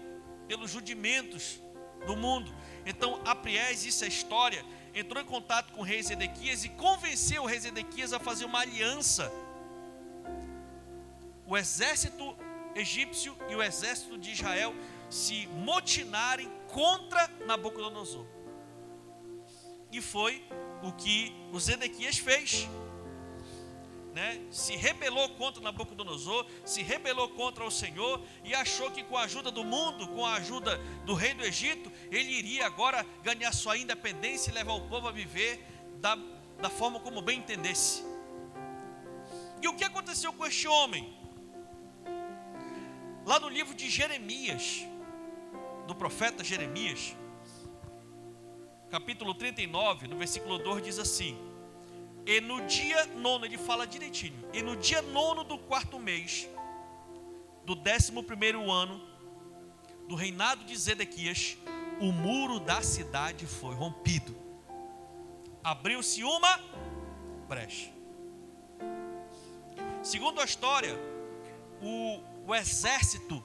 pelos 0.47 0.75
rudimentos 0.75 1.59
do 2.07 2.17
mundo. 2.17 2.55
Então, 2.85 3.21
Apriés, 3.25 3.85
isso 3.85 4.05
é 4.05 4.09
história, 4.09 4.65
entrou 4.95 5.23
em 5.23 5.27
contato 5.27 5.73
com 5.73 5.81
o 5.81 5.85
rei 5.85 6.03
Zedequias 6.03 6.65
e 6.65 6.69
convenceu 6.71 7.43
o 7.43 7.47
rei 7.47 7.61
Zedequias 7.61 8.13
a 8.13 8.19
fazer 8.19 8.45
uma 8.45 8.61
aliança. 8.61 9.31
O 11.47 11.57
exército 11.57 12.37
egípcio 12.75 13.37
e 13.49 13.55
o 13.55 13.63
exército 13.63 14.19
de 14.19 14.33
Israel 14.33 14.75
se 15.11 15.47
motinarem 15.49 16.51
contra 16.69 17.29
Nabucodonosor. 17.47 18.27
E 19.91 20.01
foi 20.01 20.45
o 20.83 20.93
que 20.93 21.35
o 21.53 21.59
Zedequias 21.59 22.19
fez. 22.19 22.69
Né? 24.19 24.41
Se 24.51 24.75
rebelou 24.75 25.29
contra 25.37 25.63
Nabucodonosor, 25.63 26.45
se 26.65 26.83
rebelou 26.83 27.29
contra 27.29 27.65
o 27.65 27.71
Senhor 27.71 28.21
e 28.43 28.53
achou 28.53 28.91
que 28.91 29.05
com 29.05 29.17
a 29.17 29.23
ajuda 29.23 29.49
do 29.49 29.63
mundo, 29.63 30.09
com 30.09 30.27
a 30.27 30.35
ajuda 30.35 30.77
do 31.07 31.15
rei 31.15 31.35
do 31.35 31.45
Egito, 31.45 31.89
ele 32.11 32.33
iria 32.33 32.67
agora 32.67 33.07
ganhar 33.23 33.53
sua 33.53 33.79
independência 33.79 34.51
e 34.51 34.55
levar 34.55 34.73
o 34.73 34.89
povo 34.89 35.07
a 35.07 35.13
viver 35.13 35.65
da, 36.01 36.19
da 36.61 36.69
forma 36.69 36.99
como 36.99 37.23
bem 37.23 37.39
entendesse. 37.39 38.03
E 39.63 39.69
o 39.69 39.77
que 39.77 39.85
aconteceu 39.85 40.33
com 40.33 40.45
este 40.45 40.67
homem? 40.67 41.17
Lá 43.25 43.39
no 43.39 43.49
livro 43.49 43.73
de 43.73 43.89
Jeremias, 43.89 44.85
do 45.87 45.95
profeta 45.95 46.43
Jeremias, 46.43 47.17
capítulo 48.91 49.33
39, 49.33 50.09
no 50.09 50.17
versículo 50.17 50.59
2 50.59 50.83
diz 50.83 50.99
assim: 50.99 51.48
E 52.29 52.43
no 52.43 52.67
dia 52.67 53.07
nono, 53.07 53.47
ele 53.47 53.57
fala 53.57 53.87
direitinho, 53.87 54.39
e 54.53 54.61
no 54.61 54.77
dia 54.77 55.01
nono 55.01 55.43
do 55.43 55.57
quarto 55.57 55.99
mês, 55.99 56.47
do 57.65 57.75
décimo 57.75 58.23
primeiro 58.23 58.71
ano 58.71 59.01
do 60.07 60.15
reinado 60.15 60.63
de 60.65 60.77
Zedequias, 60.77 61.57
o 61.99 62.13
muro 62.13 62.61
da 62.61 62.83
cidade 62.83 63.47
foi 63.47 63.75
rompido. 63.75 64.37
Abriu-se 65.65 66.23
uma 66.23 66.61
brecha. 67.49 67.91
Segundo 70.03 70.43
a 70.43 70.45
história, 70.45 70.95
o, 71.81 72.21
o 72.47 72.55
exército 72.55 73.43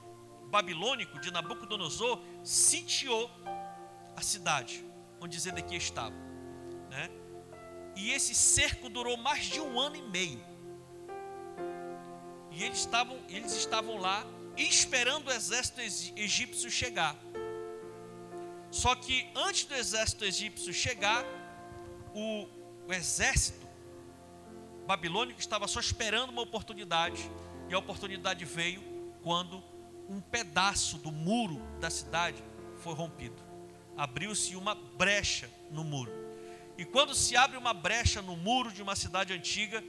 babilônico 0.50 1.18
de 1.20 1.30
Nabucodonosor 1.30 2.20
sitiou 2.42 3.30
a 4.14 4.20
cidade 4.20 4.84
onde 5.22 5.40
Zedequias 5.40 5.84
estava. 5.84 6.14
Né? 6.90 7.23
E 7.96 8.10
esse 8.10 8.34
cerco 8.34 8.88
durou 8.88 9.16
mais 9.16 9.44
de 9.44 9.60
um 9.60 9.78
ano 9.78 9.96
e 9.96 10.02
meio. 10.02 10.44
E 12.50 12.62
eles 12.62 12.78
estavam, 12.78 13.18
eles 13.28 13.52
estavam 13.54 13.98
lá 13.98 14.24
esperando 14.56 15.28
o 15.28 15.32
exército 15.32 15.80
egípcio 15.80 16.70
chegar. 16.70 17.16
Só 18.70 18.94
que 18.94 19.28
antes 19.34 19.64
do 19.64 19.74
exército 19.74 20.24
egípcio 20.24 20.72
chegar, 20.72 21.24
o, 22.14 22.48
o 22.86 22.92
exército 22.92 23.66
babilônico 24.86 25.40
estava 25.40 25.66
só 25.66 25.80
esperando 25.80 26.30
uma 26.30 26.42
oportunidade. 26.42 27.30
E 27.68 27.74
a 27.74 27.78
oportunidade 27.78 28.44
veio 28.44 28.82
quando 29.22 29.62
um 30.08 30.20
pedaço 30.20 30.98
do 30.98 31.10
muro 31.10 31.60
da 31.80 31.90
cidade 31.90 32.42
foi 32.78 32.94
rompido 32.94 33.54
abriu-se 33.96 34.56
uma 34.56 34.74
brecha 34.74 35.50
no 35.70 35.84
muro. 35.84 36.12
E 36.76 36.84
quando 36.84 37.14
se 37.14 37.36
abre 37.36 37.56
uma 37.56 37.72
brecha 37.72 38.20
no 38.20 38.36
muro 38.36 38.72
de 38.72 38.82
uma 38.82 38.96
cidade 38.96 39.32
antiga, 39.32 39.82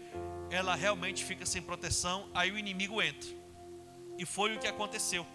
ela 0.50 0.75
realmente 0.75 1.24
fica 1.24 1.46
sem 1.46 1.62
proteção, 1.62 2.30
aí 2.34 2.51
o 2.51 2.58
inimigo 2.58 3.01
entra. 3.01 3.30
E 4.18 4.25
foi 4.25 4.56
o 4.56 4.60
que 4.60 4.68
aconteceu. 4.68 5.25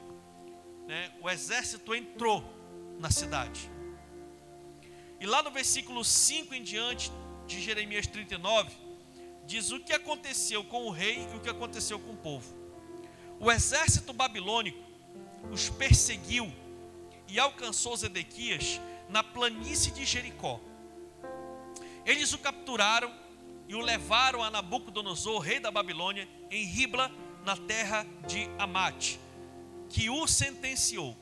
Né? 0.86 1.12
O 1.20 1.28
exército 1.28 1.94
entrou 1.94 2.44
na 2.98 3.10
cidade. 3.10 3.70
E 5.18 5.26
lá 5.26 5.42
no 5.42 5.50
versículo 5.50 6.04
5 6.04 6.54
em 6.54 6.62
diante 6.62 7.10
de 7.46 7.60
Jeremias 7.60 8.06
39, 8.06 8.70
diz 9.44 9.70
o 9.70 9.80
que 9.80 9.92
aconteceu 9.92 10.64
com 10.64 10.86
o 10.86 10.90
rei 10.90 11.26
e 11.32 11.36
o 11.36 11.40
que 11.40 11.50
aconteceu 11.50 11.98
com 11.98 12.12
o 12.12 12.16
povo. 12.16 12.54
O 13.38 13.50
exército 13.50 14.12
babilônico 14.12 14.78
os 15.50 15.68
perseguiu 15.68 16.52
e 17.28 17.38
alcançou 17.38 17.96
Zedequias 17.96 18.80
na 19.08 19.22
planície 19.22 19.92
de 19.92 20.04
Jericó. 20.04 20.60
Eles 22.04 22.32
o 22.32 22.38
capturaram 22.38 23.12
e 23.68 23.74
o 23.74 23.80
levaram 23.80 24.42
a 24.42 24.50
Nabucodonosor, 24.50 25.40
rei 25.40 25.60
da 25.60 25.70
Babilônia, 25.70 26.28
em 26.50 26.64
Ribla, 26.64 27.10
na 27.44 27.56
terra 27.56 28.06
de 28.26 28.48
Amate, 28.58 29.20
que 29.88 30.10
o 30.10 30.26
sentenciou. 30.26 31.16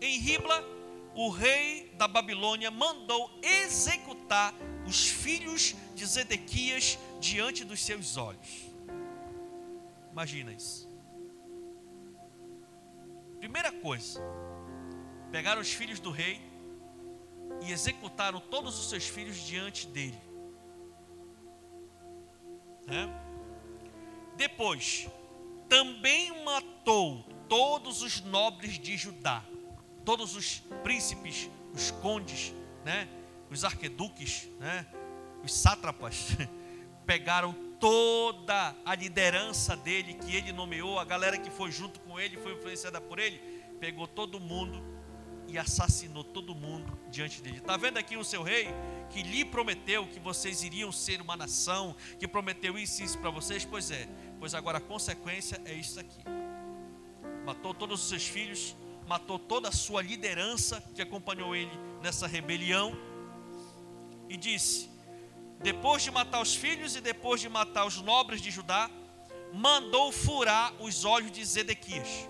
Em 0.00 0.18
Ribla, 0.18 0.64
o 1.14 1.30
rei 1.30 1.92
da 1.96 2.06
Babilônia 2.06 2.70
mandou 2.70 3.30
executar 3.42 4.54
os 4.86 5.08
filhos 5.08 5.74
de 5.94 6.06
Zedequias 6.06 6.98
diante 7.20 7.64
dos 7.64 7.80
seus 7.80 8.16
olhos. 8.16 8.68
Imagina 10.12 10.52
isso. 10.52 10.88
Primeira 13.38 13.72
coisa, 13.72 14.20
pegaram 15.30 15.60
os 15.60 15.72
filhos 15.72 15.98
do 15.98 16.10
rei 16.10 16.40
executaram 17.70 18.40
todos 18.40 18.78
os 18.78 18.88
seus 18.88 19.06
filhos 19.06 19.36
diante 19.36 19.86
dele. 19.86 20.18
Né? 22.86 23.08
Depois, 24.36 25.08
também 25.68 26.44
matou 26.44 27.22
todos 27.48 28.02
os 28.02 28.20
nobres 28.22 28.78
de 28.78 28.96
Judá, 28.96 29.44
todos 30.04 30.34
os 30.36 30.60
príncipes, 30.82 31.50
os 31.74 31.90
condes, 31.90 32.54
né? 32.84 33.08
os 33.50 33.64
arqueduques, 33.64 34.48
né? 34.58 34.86
os 35.42 35.52
sátrapas, 35.52 36.28
pegaram 37.04 37.52
toda 37.80 38.74
a 38.84 38.94
liderança 38.94 39.76
dele 39.76 40.14
que 40.14 40.34
ele 40.34 40.52
nomeou, 40.52 40.98
a 40.98 41.04
galera 41.04 41.38
que 41.38 41.50
foi 41.50 41.70
junto 41.70 42.00
com 42.00 42.18
ele, 42.18 42.36
foi 42.36 42.52
influenciada 42.54 43.00
por 43.00 43.18
ele, 43.18 43.38
pegou 43.78 44.06
todo 44.06 44.40
mundo 44.40 44.97
e 45.48 45.58
assassinou 45.58 46.22
todo 46.22 46.54
mundo 46.54 46.98
diante 47.10 47.40
dele. 47.40 47.58
Está 47.58 47.76
vendo 47.76 47.96
aqui 47.96 48.16
o 48.16 48.24
seu 48.24 48.42
rei 48.42 48.68
que 49.10 49.22
lhe 49.22 49.44
prometeu 49.44 50.06
que 50.06 50.20
vocês 50.20 50.62
iriam 50.62 50.92
ser 50.92 51.20
uma 51.20 51.36
nação, 51.36 51.96
que 52.18 52.28
prometeu 52.28 52.78
isso 52.78 53.00
e 53.00 53.06
isso 53.06 53.18
para 53.18 53.30
vocês? 53.30 53.64
Pois 53.64 53.90
é, 53.90 54.06
pois 54.38 54.54
agora 54.54 54.78
a 54.78 54.80
consequência 54.80 55.60
é 55.64 55.72
isso 55.72 55.98
aqui. 55.98 56.22
Matou 57.46 57.72
todos 57.72 58.02
os 58.02 58.08
seus 58.08 58.26
filhos, 58.26 58.76
matou 59.06 59.38
toda 59.38 59.70
a 59.70 59.72
sua 59.72 60.02
liderança 60.02 60.82
que 60.94 61.00
acompanhou 61.00 61.56
ele 61.56 61.72
nessa 62.02 62.26
rebelião 62.26 62.94
e 64.28 64.36
disse: 64.36 64.90
depois 65.60 66.02
de 66.02 66.10
matar 66.10 66.42
os 66.42 66.54
filhos 66.54 66.94
e 66.94 67.00
depois 67.00 67.40
de 67.40 67.48
matar 67.48 67.86
os 67.86 68.02
nobres 68.02 68.42
de 68.42 68.50
Judá, 68.50 68.90
mandou 69.52 70.12
furar 70.12 70.74
os 70.78 71.06
olhos 71.06 71.32
de 71.32 71.42
Zedequias 71.42 72.28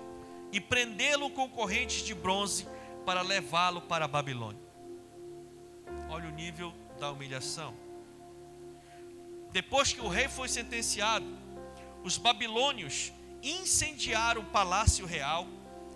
e 0.53 0.61
prendê-lo 0.61 1.31
com 1.31 1.49
correntes 1.49 2.05
de 2.05 2.15
bronze 2.15 2.67
para 3.09 3.23
levá-lo 3.23 3.81
para 3.81 4.05
a 4.05 4.09
Babilônia. 4.09 4.61
Olha 6.11 6.29
o 6.29 6.31
nível 6.31 6.75
da 7.01 7.11
humilhação. 7.11 7.75
Depois 9.51 9.95
que 9.95 10.01
o 10.03 10.09
rei 10.09 10.29
foi 10.29 10.47
sentenciado, 10.47 11.25
os 12.05 12.19
babilônios 12.19 13.11
incendiaram 13.43 14.43
o 14.43 14.51
palácio 14.51 15.07
real 15.07 15.47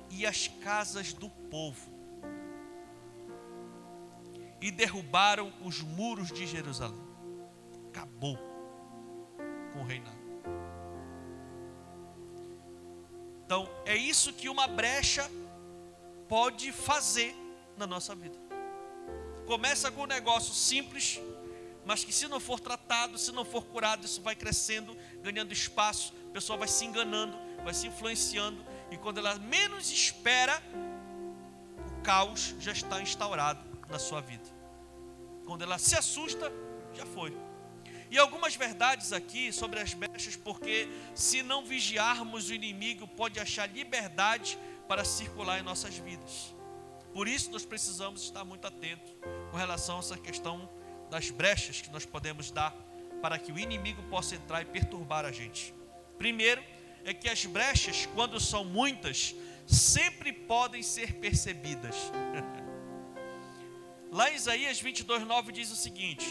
e 0.08 0.24
as 0.24 0.48
casas 0.48 1.12
do 1.12 1.28
povo 1.28 1.92
e 4.58 4.70
derrubaram 4.70 5.52
os 5.62 5.82
muros 5.82 6.32
de 6.32 6.46
Jerusalém. 6.46 7.06
Acabou 7.90 8.38
com 9.74 9.80
o 9.80 9.84
reinado. 9.84 10.16
Então, 13.44 13.68
é 13.84 13.94
isso 13.94 14.32
que 14.32 14.48
uma 14.48 14.66
brecha 14.66 15.30
pode 16.32 16.72
fazer 16.72 17.36
na 17.76 17.86
nossa 17.86 18.14
vida. 18.14 18.38
Começa 19.44 19.90
com 19.90 20.04
um 20.04 20.06
negócio 20.06 20.54
simples, 20.54 21.20
mas 21.84 22.04
que 22.04 22.10
se 22.10 22.26
não 22.26 22.40
for 22.40 22.58
tratado, 22.58 23.18
se 23.18 23.30
não 23.32 23.44
for 23.44 23.66
curado, 23.66 24.06
isso 24.06 24.22
vai 24.22 24.34
crescendo, 24.34 24.96
ganhando 25.20 25.52
espaço, 25.52 26.14
a 26.30 26.32
pessoa 26.32 26.56
vai 26.56 26.68
se 26.68 26.86
enganando, 26.86 27.36
vai 27.62 27.74
se 27.74 27.86
influenciando, 27.86 28.64
e 28.90 28.96
quando 28.96 29.18
ela 29.18 29.38
menos 29.40 29.92
espera, 29.92 30.58
o 31.86 32.00
caos 32.00 32.54
já 32.58 32.72
está 32.72 33.02
instaurado 33.02 33.62
na 33.90 33.98
sua 33.98 34.22
vida. 34.22 34.48
Quando 35.44 35.60
ela 35.60 35.76
se 35.76 35.94
assusta, 35.94 36.50
já 36.94 37.04
foi. 37.04 37.36
E 38.10 38.18
algumas 38.18 38.54
verdades 38.56 39.12
aqui 39.12 39.52
sobre 39.52 39.80
as 39.80 39.92
brechas, 39.92 40.34
porque 40.34 40.88
se 41.14 41.42
não 41.42 41.62
vigiarmos, 41.62 42.48
o 42.48 42.54
inimigo 42.54 43.06
pode 43.06 43.38
achar 43.38 43.66
liberdade 43.68 44.58
para 44.88 45.04
circular 45.04 45.60
em 45.60 45.62
nossas 45.62 45.96
vidas. 45.96 46.52
Por 47.12 47.28
isso 47.28 47.50
nós 47.50 47.64
precisamos 47.64 48.22
estar 48.22 48.44
muito 48.44 48.66
atentos 48.66 49.12
com 49.50 49.56
relação 49.56 49.96
a 49.96 49.98
essa 50.00 50.16
questão 50.16 50.68
das 51.10 51.30
brechas 51.30 51.80
que 51.80 51.90
nós 51.90 52.06
podemos 52.06 52.50
dar 52.50 52.74
para 53.20 53.38
que 53.38 53.52
o 53.52 53.58
inimigo 53.58 54.02
possa 54.04 54.34
entrar 54.34 54.62
e 54.62 54.64
perturbar 54.64 55.24
a 55.24 55.30
gente. 55.30 55.74
Primeiro 56.16 56.62
é 57.04 57.12
que 57.12 57.28
as 57.28 57.44
brechas, 57.44 58.06
quando 58.14 58.40
são 58.40 58.64
muitas, 58.64 59.34
sempre 59.66 60.32
podem 60.32 60.82
ser 60.82 61.14
percebidas. 61.14 61.96
Lá 64.10 64.30
em 64.30 64.34
Isaías 64.34 64.80
22, 64.80 65.26
9 65.26 65.52
diz 65.52 65.70
o 65.70 65.76
seguinte: 65.76 66.26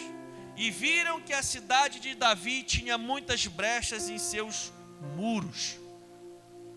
E 0.57 0.69
viram 0.69 1.21
que 1.21 1.33
a 1.33 1.41
cidade 1.41 1.99
de 1.99 2.13
Davi 2.13 2.63
tinha 2.63 2.97
muitas 2.97 3.47
brechas 3.47 4.09
em 4.09 4.17
seus 4.17 4.71
muros. 5.15 5.79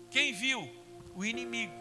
Quem 0.09 0.33
viu? 0.33 0.67
O 1.15 1.23
inimigo. 1.23 1.73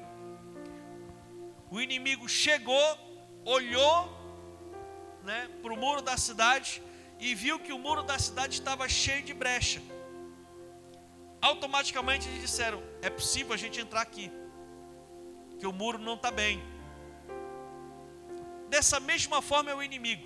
O 1.70 1.80
inimigo 1.80 2.28
chegou, 2.28 2.98
olhou 3.44 4.08
né, 5.24 5.48
para 5.60 5.72
o 5.72 5.76
muro 5.76 6.00
da 6.00 6.16
cidade 6.16 6.80
e 7.18 7.34
viu 7.34 7.58
que 7.58 7.72
o 7.72 7.78
muro 7.78 8.02
da 8.02 8.18
cidade 8.18 8.54
estava 8.54 8.88
cheio 8.88 9.24
de 9.24 9.34
brecha. 9.34 9.82
Automaticamente 11.40 12.28
eles 12.28 12.42
disseram: 12.42 12.80
é 13.02 13.10
possível 13.10 13.52
a 13.52 13.56
gente 13.56 13.80
entrar 13.80 14.02
aqui, 14.02 14.30
que 15.58 15.66
o 15.66 15.72
muro 15.72 15.98
não 15.98 16.14
está 16.14 16.30
bem. 16.30 16.62
Dessa 18.68 19.00
mesma 19.00 19.42
forma 19.42 19.70
é 19.70 19.74
o 19.74 19.82
inimigo. 19.82 20.24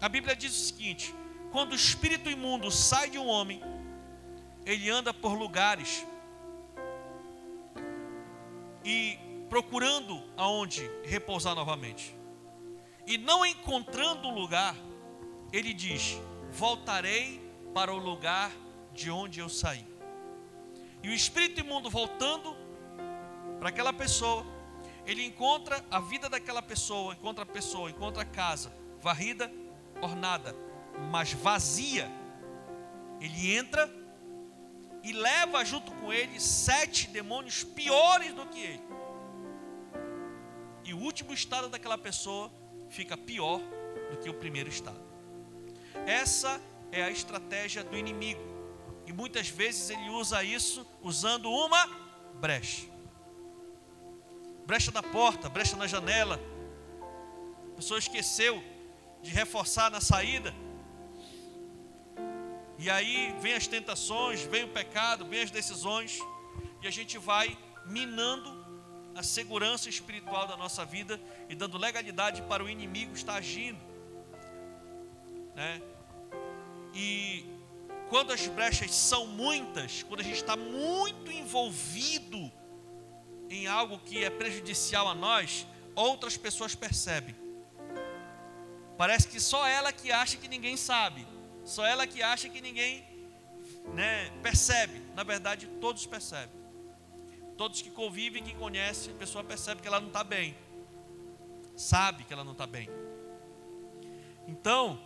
A 0.00 0.08
Bíblia 0.08 0.34
diz 0.34 0.52
o 0.52 0.64
seguinte: 0.66 1.14
quando 1.52 1.72
o 1.72 1.76
espírito 1.76 2.28
imundo 2.28 2.70
sai 2.70 3.08
de 3.08 3.18
um 3.18 3.26
homem, 3.28 3.62
ele 4.66 4.90
anda 4.90 5.14
por 5.14 5.34
lugares 5.34 6.04
e 8.84 9.18
procurando 9.48 10.22
aonde 10.36 10.88
repousar 11.04 11.54
novamente. 11.54 12.16
E 13.06 13.18
não 13.18 13.44
encontrando 13.44 14.30
lugar, 14.30 14.76
ele 15.52 15.74
diz: 15.74 16.20
Voltarei 16.50 17.40
para 17.74 17.92
o 17.92 17.98
lugar 17.98 18.50
de 18.92 19.10
onde 19.10 19.40
eu 19.40 19.48
saí. 19.48 19.86
E 21.02 21.08
o 21.08 21.12
espírito 21.12 21.60
imundo 21.60 21.90
voltando 21.90 22.56
para 23.58 23.68
aquela 23.68 23.92
pessoa, 23.92 24.46
ele 25.04 25.24
encontra 25.24 25.84
a 25.90 25.98
vida 25.98 26.28
daquela 26.28 26.62
pessoa, 26.62 27.14
encontra 27.14 27.42
a 27.42 27.46
pessoa, 27.46 27.90
encontra 27.90 28.22
a 28.22 28.26
casa 28.26 28.72
varrida, 29.00 29.52
ornada, 30.00 30.54
mas 31.10 31.32
vazia. 31.32 32.08
Ele 33.20 33.56
entra 33.56 33.90
e 35.02 35.12
leva 35.12 35.64
junto 35.64 35.92
com 35.92 36.12
ele 36.12 36.38
sete 36.40 37.08
demônios 37.08 37.64
piores 37.64 38.32
do 38.32 38.46
que 38.46 38.60
ele. 38.60 38.82
E 40.84 40.94
o 40.94 40.98
último 40.98 41.32
estado 41.32 41.68
daquela 41.68 41.98
pessoa 41.98 42.50
fica 42.88 43.16
pior 43.16 43.60
do 44.10 44.18
que 44.18 44.28
o 44.28 44.34
primeiro 44.34 44.68
estado. 44.68 45.00
Essa 46.06 46.60
é 46.90 47.02
a 47.02 47.10
estratégia 47.10 47.82
do 47.82 47.96
inimigo. 47.96 48.40
E 49.06 49.12
muitas 49.12 49.48
vezes 49.48 49.90
ele 49.90 50.08
usa 50.10 50.42
isso 50.44 50.86
usando 51.00 51.50
uma 51.50 51.86
brecha. 52.34 52.86
Brecha 54.66 54.90
na 54.92 55.02
porta, 55.02 55.48
brecha 55.48 55.76
na 55.76 55.86
janela. 55.86 56.40
A 57.72 57.76
pessoa 57.76 57.98
esqueceu 57.98 58.62
de 59.22 59.30
reforçar 59.30 59.90
na 59.90 60.00
saída. 60.00 60.54
E 62.82 62.90
aí 62.90 63.32
vem 63.40 63.54
as 63.54 63.68
tentações, 63.68 64.42
vem 64.42 64.64
o 64.64 64.68
pecado, 64.68 65.24
vem 65.24 65.40
as 65.40 65.52
decisões, 65.52 66.18
e 66.82 66.88
a 66.88 66.90
gente 66.90 67.16
vai 67.16 67.56
minando 67.86 68.50
a 69.14 69.22
segurança 69.22 69.88
espiritual 69.88 70.48
da 70.48 70.56
nossa 70.56 70.84
vida 70.84 71.20
e 71.48 71.54
dando 71.54 71.78
legalidade 71.78 72.42
para 72.42 72.64
o 72.64 72.68
inimigo 72.68 73.14
estar 73.14 73.34
agindo. 73.34 73.78
Né? 75.54 75.80
E 76.92 77.46
quando 78.08 78.32
as 78.32 78.48
brechas 78.48 78.92
são 78.92 79.28
muitas, 79.28 80.02
quando 80.02 80.18
a 80.18 80.24
gente 80.24 80.38
está 80.38 80.56
muito 80.56 81.30
envolvido 81.30 82.50
em 83.48 83.68
algo 83.68 84.00
que 84.00 84.24
é 84.24 84.28
prejudicial 84.28 85.06
a 85.06 85.14
nós, 85.14 85.68
outras 85.94 86.36
pessoas 86.36 86.74
percebem. 86.74 87.36
Parece 88.98 89.28
que 89.28 89.38
só 89.38 89.68
ela 89.68 89.92
que 89.92 90.10
acha 90.10 90.36
que 90.36 90.48
ninguém 90.48 90.76
sabe, 90.76 91.24
só 91.64 91.86
ela 91.86 92.06
que 92.06 92.22
acha 92.22 92.48
que 92.48 92.60
ninguém 92.60 93.04
né, 93.94 94.30
percebe. 94.42 95.00
Na 95.14 95.22
verdade, 95.22 95.66
todos 95.80 96.06
percebem. 96.06 96.60
Todos 97.56 97.82
que 97.82 97.90
convivem, 97.90 98.42
que 98.42 98.54
conhecem, 98.54 99.14
a 99.14 99.16
pessoa 99.16 99.44
percebe 99.44 99.82
que 99.82 99.88
ela 99.88 100.00
não 100.00 100.08
está 100.08 100.24
bem, 100.24 100.56
sabe 101.76 102.24
que 102.24 102.32
ela 102.32 102.42
não 102.42 102.52
está 102.52 102.66
bem. 102.66 102.88
Então, 104.48 105.00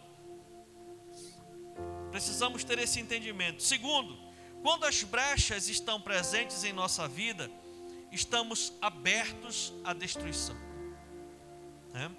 precisamos 2.10 2.64
ter 2.64 2.78
esse 2.78 3.00
entendimento. 3.00 3.62
Segundo, 3.62 4.16
quando 4.62 4.84
as 4.84 5.02
brechas 5.02 5.68
estão 5.68 6.00
presentes 6.00 6.64
em 6.64 6.72
nossa 6.72 7.06
vida, 7.06 7.50
estamos 8.10 8.72
abertos 8.80 9.74
à 9.84 9.92
destruição. 9.92 10.56
É? 11.94 12.10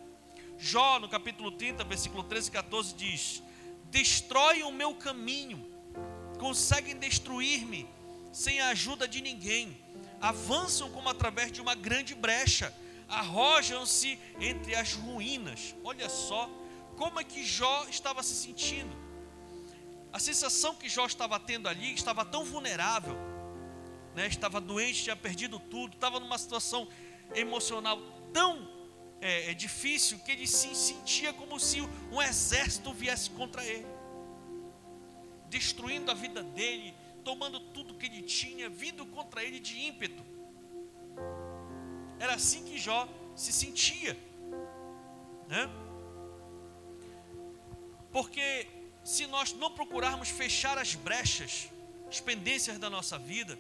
Jó, 0.60 1.00
no 1.00 1.08
capítulo 1.08 1.52
30, 1.52 1.84
versículo 1.84 2.24
13 2.24 2.50
e 2.50 2.52
14, 2.52 2.96
diz: 2.96 3.44
Destrói 3.90 4.64
o 4.64 4.72
meu 4.72 4.94
caminho, 4.94 5.66
conseguem 6.40 6.98
destruir-me 6.98 7.88
sem 8.32 8.60
a 8.60 8.70
ajuda 8.70 9.08
de 9.08 9.22
ninguém, 9.22 9.82
avançam 10.22 10.92
como 10.92 11.10
através 11.10 11.52
de 11.52 11.62
uma 11.62 11.74
grande 11.74 12.14
brecha, 12.14 12.74
arrojam-se 13.08 14.20
entre 14.40 14.76
as 14.76 14.94
ruínas. 14.94 15.76
Olha 15.84 16.10
só 16.10 16.50
como 16.96 17.20
é 17.20 17.24
que 17.24 17.44
Jó 17.46 17.86
estava 17.90 18.22
se 18.22 18.36
sentindo. 18.36 18.96
A 20.12 20.20
sensação 20.20 20.76
que 20.76 20.90
Jó 20.90 21.06
estava 21.06 21.40
tendo 21.40 21.68
ali 21.68 21.94
estava 21.94 22.26
tão 22.26 22.44
vulnerável, 22.44 23.16
né? 24.16 24.28
estava 24.28 24.60
doente, 24.60 25.04
tinha 25.04 25.16
perdido 25.16 25.60
tudo, 25.60 25.94
estava 25.94 26.20
numa 26.20 26.38
situação 26.38 26.88
emocional 27.36 28.02
tão 28.34 28.77
é, 29.20 29.52
é 29.52 29.54
difícil 29.54 30.20
que 30.20 30.32
ele 30.32 30.48
se 30.48 30.74
sentia 30.76 31.34
como 31.34 31.60
se 31.60 31.82
um 32.12 32.22
exército 32.22 32.94
viesse 32.94 33.30
contra 33.32 33.64
ele, 33.66 33.88
destruindo 35.50 36.12
a 36.12 36.14
vida 36.14 36.44
dele, 36.44 36.94
tomando 37.24 37.60
tudo 37.60 37.96
que 37.96 38.06
ele 38.06 38.22
tinha, 38.22 38.70
vindo 38.70 39.06
contra 39.06 39.44
ele 39.44 39.60
de 39.60 39.78
ímpeto. 39.80 40.24
Era 42.20 42.36
assim 42.36 42.64
que 42.64 42.78
Jó 42.78 43.08
se 43.36 43.52
sentia, 43.52 44.18
né? 45.48 45.70
Porque 48.12 48.68
se 49.04 49.28
nós 49.28 49.54
não 49.54 49.72
procurarmos 49.72 50.30
fechar 50.30 50.78
as 50.78 50.96
brechas, 50.96 51.70
as 52.08 52.20
pendências 52.20 52.78
da 52.80 52.90
nossa 52.90 53.18
vida, 53.18 53.58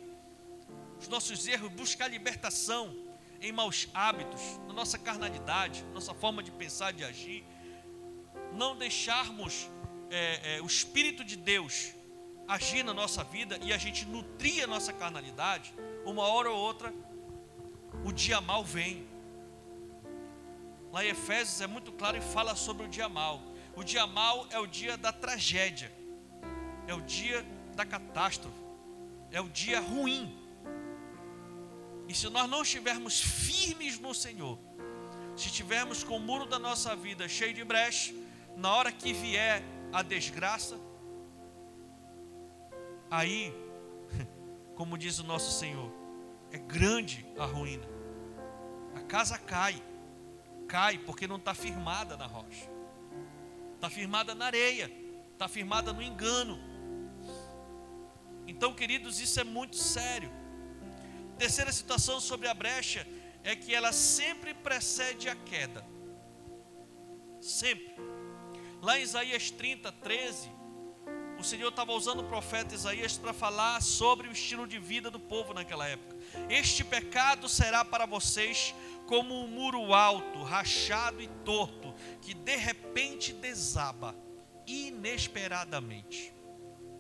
os 1.00 1.08
nossos 1.08 1.48
erros, 1.48 1.72
buscar 1.72 2.08
libertação 2.08 3.07
em 3.41 3.52
maus 3.52 3.88
hábitos, 3.93 4.41
na 4.67 4.73
nossa 4.73 4.97
carnalidade, 4.97 5.84
nossa 5.93 6.13
forma 6.13 6.41
de 6.41 6.52
pensar, 6.52 6.91
de 6.93 7.04
agir, 7.04 7.43
não 8.54 8.76
deixarmos 8.76 9.69
é, 10.10 10.58
é, 10.58 10.62
o 10.62 10.65
Espírito 10.65 11.23
de 11.23 11.36
Deus 11.36 11.93
agir 12.47 12.84
na 12.84 12.93
nossa 12.93 13.23
vida 13.23 13.60
e 13.62 13.73
a 13.73 13.78
gente 13.78 14.06
nutrir 14.06 14.63
a 14.63 14.67
nossa 14.67 14.93
carnalidade, 14.93 15.73
uma 16.06 16.23
hora 16.23 16.50
ou 16.50 16.58
outra, 16.58 16.93
o 18.06 18.12
dia 18.12 18.39
mal 18.39 18.63
vem. 18.63 19.06
Lá 20.91 21.04
em 21.04 21.10
Efésios 21.10 21.60
é 21.60 21.67
muito 21.67 21.91
claro 21.91 22.17
e 22.17 22.21
fala 22.21 22.56
sobre 22.56 22.86
o 22.86 22.88
dia 22.88 23.10
mal. 23.10 23.41
O 23.76 23.84
dia 23.84 24.08
mal 24.08 24.47
é 24.50 24.58
o 24.58 24.65
dia 24.65 24.97
da 24.97 25.12
tragédia, 25.12 25.91
é 26.88 26.93
o 26.93 27.02
dia 27.02 27.45
da 27.76 27.86
catástrofe, 27.86 28.58
é 29.32 29.41
o 29.41 29.50
dia 29.50 29.80
ruim. 29.80 30.36
E 32.08 32.13
se 32.13 32.30
nós 32.30 32.50
não 32.50 32.62
estivermos 32.62 33.22
firmes 33.22 34.00
no 34.00 34.13
Senhor, 34.13 34.58
se 35.36 35.48
estivermos 35.48 36.04
com 36.04 36.17
o 36.17 36.20
muro 36.20 36.46
da 36.46 36.58
nossa 36.58 36.96
vida 36.96 37.28
cheio 37.28 37.54
de 37.54 37.63
brecha, 37.63 38.13
na 38.56 38.74
hora 38.74 38.91
que 38.91 39.13
vier 39.13 39.62
a 39.91 40.02
desgraça, 40.02 40.80
aí, 43.12 43.54
como 44.76 44.98
diz 44.98 45.20
o 45.20 45.24
nosso 45.24 45.60
Senhor, 45.60 45.91
é 46.52 46.58
grande 46.58 47.26
a 47.38 47.46
ruína. 47.46 47.86
A 48.96 49.02
casa 49.02 49.38
cai, 49.38 49.82
cai 50.67 50.98
porque 50.98 51.28
não 51.28 51.36
está 51.36 51.54
firmada 51.54 52.15
na 52.15 52.26
rocha, 52.26 52.70
está 53.76 53.89
firmada 53.89 54.34
na 54.34 54.46
areia, 54.46 54.91
está 55.34 55.48
firmada 55.48 55.91
no 55.93 56.02
engano. 56.02 56.58
Então, 58.48 58.74
queridos, 58.74 59.20
isso 59.20 59.39
é 59.39 59.43
muito 59.43 59.76
sério. 59.76 60.32
Terceira 61.38 61.71
situação 61.71 62.19
sobre 62.19 62.47
a 62.47 62.54
brecha 62.54 63.08
é 63.43 63.56
que 63.56 63.73
ela 63.73 63.93
sempre 63.93 64.54
precede 64.54 65.30
a 65.30 65.36
queda. 65.36 65.86
Sempre. 67.39 67.95
Lá 68.82 69.00
em 69.00 69.04
Isaías 69.04 69.52
30, 69.52 69.91
13, 69.91 70.52
o 71.39 71.43
Senhor 71.43 71.69
estava 71.69 71.93
usando 71.93 72.21
o 72.21 72.28
profeta 72.28 72.73
Isaías 72.73 73.17
para 73.17 73.32
falar 73.32 73.82
sobre 73.82 74.28
o 74.28 74.32
estilo 74.32 74.67
de 74.67 74.80
vida 74.80 75.12
do 75.12 75.19
povo 75.19 75.54
naquela 75.54 75.88
época. 75.88 76.15
Este 76.50 76.84
pecado 76.84 77.47
será 77.47 77.86
para 77.86 78.06
vocês 78.06 78.73
como 79.06 79.34
um 79.34 79.47
muro 79.47 79.93
alto, 79.93 80.41
rachado 80.43 81.21
e 81.21 81.28
torto, 81.45 81.93
que 82.21 82.34
de 82.34 82.56
repente 82.56 83.32
desaba 83.32 84.15
inesperadamente. 84.65 86.34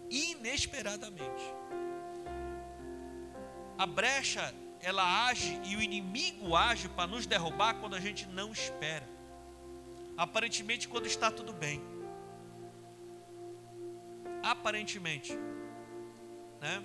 Inesperadamente 0.09 1.43
a 3.77 3.85
brecha 3.85 4.53
ela 4.79 5.27
age 5.27 5.59
e 5.65 5.75
o 5.75 5.81
inimigo 5.81 6.55
age 6.55 6.87
para 6.89 7.07
nos 7.07 7.25
derrubar 7.25 7.75
quando 7.75 7.95
a 7.95 7.99
gente 7.99 8.25
não 8.27 8.51
espera. 8.51 9.07
aparentemente 10.17 10.87
quando 10.87 11.05
está 11.05 11.29
tudo 11.29 11.53
bem. 11.53 11.79
Aparentemente, 14.41 15.33
né? 16.59 16.83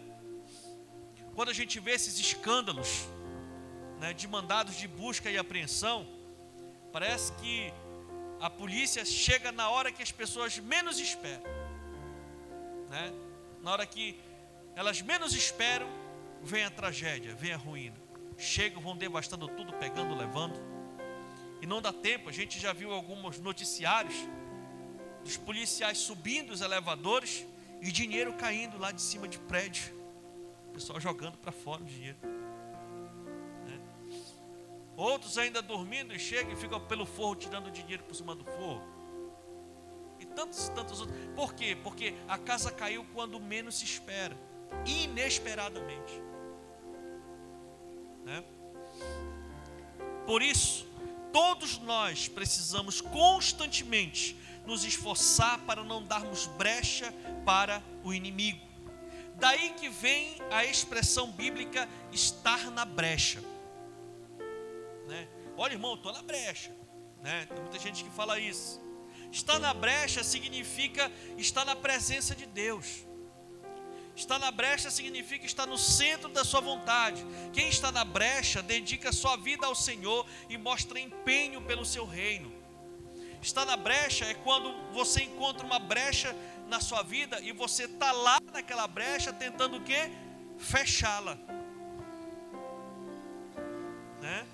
Quando 1.35 1.49
a 1.49 1.55
gente 1.55 1.81
vê 1.81 1.93
esses 1.93 2.19
escândalos, 2.19 3.09
né, 3.99 4.13
de 4.13 4.29
mandados 4.29 4.75
de 4.77 4.87
busca 4.87 5.31
e 5.31 5.39
apreensão, 5.39 6.07
parece 6.93 7.33
que 7.35 7.73
a 8.39 8.51
polícia 8.51 9.03
chega 9.05 9.51
na 9.51 9.71
hora 9.71 9.91
que 9.91 10.03
as 10.03 10.13
pessoas 10.13 10.59
menos 10.59 10.99
esperam, 10.99 11.51
né? 12.91 13.13
Na 13.63 13.71
hora 13.73 13.87
que 13.87 14.21
elas 14.75 15.01
menos 15.01 15.33
esperam, 15.33 15.89
vem 16.43 16.65
a 16.65 16.71
tragédia, 16.71 17.35
vem 17.35 17.53
a 17.53 17.57
ruína. 17.57 17.97
Chegam, 18.37 18.83
vão 18.83 18.97
devastando 18.97 19.47
tudo, 19.49 19.73
pegando, 19.75 20.15
levando. 20.15 20.59
E 21.61 21.67
não 21.67 21.81
dá 21.81 21.93
tempo, 21.93 22.29
a 22.29 22.33
gente 22.33 22.59
já 22.59 22.73
viu 22.73 22.93
alguns 22.93 23.39
noticiários 23.39 24.17
dos 25.23 25.37
policiais 25.37 25.99
subindo 25.99 26.51
os 26.51 26.61
elevadores 26.61 27.47
e 27.81 27.93
dinheiro 27.93 28.33
caindo 28.35 28.79
lá 28.79 28.91
de 28.91 29.01
cima 29.01 29.29
de 29.29 29.39
prédio. 29.39 29.95
O 30.69 30.73
pessoal 30.73 30.99
jogando 31.01 31.39
para 31.39 31.53
fora 31.53 31.83
o 31.83 31.85
dinheiro. 31.85 32.19
Né? 33.65 33.81
Outros 34.97 35.39
ainda 35.39 35.63
dormindo 35.63 36.13
e 36.13 36.19
chegam 36.19 36.53
e 36.53 36.57
ficam 36.57 36.81
pelo 36.81 37.07
forro 37.07 37.37
tirando 37.37 37.71
dinheiro 37.71 38.03
por 38.03 38.15
cima 38.15 38.35
do 38.35 38.45
forro. 38.45 38.83
E 40.19 40.27
tantos 40.27 40.69
tantos 40.71 41.01
outros. 41.01 41.19
Por 41.37 41.55
quê? 41.55 41.77
Porque 41.81 42.15
a 42.27 42.39
casa 42.39 42.73
caiu 42.73 43.07
quando 43.13 43.39
menos 43.39 43.77
se 43.77 43.85
espera. 43.85 44.37
Inesperadamente. 44.85 46.32
Né? 48.25 48.45
Por 50.27 50.43
isso, 50.43 50.87
todos 51.33 51.79
nós 51.79 52.29
precisamos 52.29 53.01
constantemente 53.01 54.37
nos 54.67 54.85
esforçar 54.85 55.59
para 55.61 55.83
não 55.83 56.03
darmos 56.03 56.47
brecha 56.47 57.13
para 57.45 57.83
o 58.05 58.13
inimigo. 58.13 58.61
Daí 59.35 59.71
que 59.71 59.89
vem 59.89 60.37
a 60.51 60.65
expressão 60.65 61.31
bíblica 61.33 61.89
estar 62.13 62.71
na 62.71 62.85
brecha. 62.85 63.41
Né? 65.09 65.27
Olha, 65.57 65.73
irmão, 65.73 65.95
estou 65.95 66.13
na 66.13 66.23
brecha. 66.23 66.71
Né? 67.21 67.47
Tem 67.47 67.61
muita 67.61 67.79
gente 67.79 68.05
que 68.05 68.11
fala 68.11 68.39
isso. 68.39 68.81
Estar 69.33 69.59
na 69.59 69.73
brecha 69.73 70.23
significa 70.23 71.11
estar 71.39 71.65
na 71.65 71.75
presença 71.75 72.35
de 72.35 72.47
Deus. 72.47 73.05
Estar 74.15 74.39
na 74.39 74.51
brecha 74.51 74.91
significa 74.91 75.47
estar 75.47 75.67
no 75.67 75.79
centro 75.79 76.29
da 76.29 76.45
sua 76.45 76.61
vontade. 76.61 77.25
Quem 77.53 77.69
está 77.69 77.91
na 77.91 78.05
brecha 78.05 78.63
dedica 78.63 79.13
sua 79.13 79.37
vida 79.37 79.67
ao 79.67 79.75
Senhor 79.75 80.27
e 80.49 80.59
mostra 80.59 81.01
empenho 81.01 81.63
pelo 81.63 81.85
seu 81.85 82.05
reino. 82.05 82.53
Estar 83.41 83.65
na 83.65 83.77
brecha 83.77 84.27
é 84.27 84.35
quando 84.35 84.73
você 84.93 85.23
encontra 85.23 85.67
uma 85.67 85.79
brecha 85.79 86.37
na 86.69 86.81
sua 86.81 87.03
vida 87.03 87.41
e 87.41 87.53
você 87.53 87.85
está 87.85 88.13
lá 88.13 88.39
naquela 88.53 88.87
brecha 88.87 89.33
tentando 89.33 89.79
o 89.79 89.83
quê? 89.83 90.11
Fechá-la. 90.59 91.37
Né? 94.21 94.47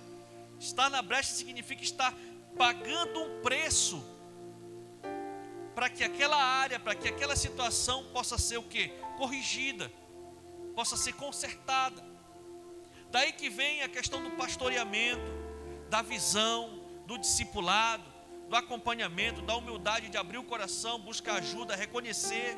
Estar 0.59 0.88
na 0.88 1.03
brecha 1.03 1.33
significa 1.33 1.83
estar 1.83 2.14
pagando 2.57 3.21
um 3.21 3.42
preço 3.42 4.03
para 5.75 5.88
que 5.90 6.03
aquela 6.03 6.42
área, 6.42 6.81
para 6.81 6.94
que 6.94 7.07
aquela 7.07 7.37
situação 7.37 8.05
possa 8.12 8.38
ser 8.38 8.57
o 8.57 8.62
que? 8.62 8.90
Corrigida, 9.18 9.92
possa 10.76 10.96
ser 10.96 11.12
consertada. 11.14 12.02
Daí 13.11 13.33
que 13.33 13.50
vem 13.50 13.83
a 13.83 13.88
questão 13.88 14.22
do 14.22 14.31
pastoreamento, 14.42 15.31
da 15.90 16.02
visão, 16.02 16.81
do 17.04 17.18
discipulado, 17.18 18.04
do 18.48 18.54
acompanhamento, 18.54 19.42
da 19.42 19.57
humildade 19.57 20.09
de 20.09 20.16
abrir 20.16 20.38
o 20.38 20.44
coração, 20.44 21.00
buscar 21.00 21.35
ajuda, 21.38 21.74
reconhecer. 21.74 22.57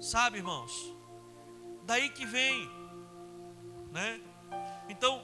Sabe, 0.00 0.38
irmãos? 0.38 0.72
Daí 1.84 2.10
que 2.10 2.26
vem, 2.26 2.68
né? 3.92 4.20
Então, 4.88 5.22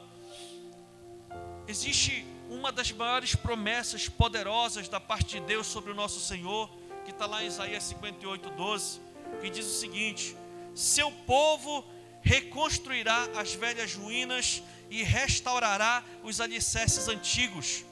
existe 1.67 2.25
uma 2.49 2.71
das 2.71 2.93
maiores 2.93 3.35
promessas 3.35 4.09
poderosas 4.09 4.89
da 4.89 5.01
parte 5.01 5.41
de 5.41 5.41
Deus 5.41 5.67
sobre 5.67 5.91
o 5.91 5.95
nosso 5.95 6.21
Senhor, 6.21 6.71
que 7.11 7.15
está 7.15 7.27
lá 7.27 7.43
em 7.43 7.49
Isaías 7.49 7.83
58, 7.83 8.51
12, 8.51 9.01
que 9.41 9.51
diz 9.51 9.67
o 9.67 9.81
seguinte: 9.81 10.37
Seu 10.75 11.11
povo 11.11 11.85
reconstruirá 12.23 13.29
as 13.37 13.53
velhas 13.53 13.95
ruínas 13.95 14.63
e 14.89 15.03
restaurará 15.03 16.05
os 16.23 16.41
alicerces 16.41 17.09
antigos. 17.09 17.85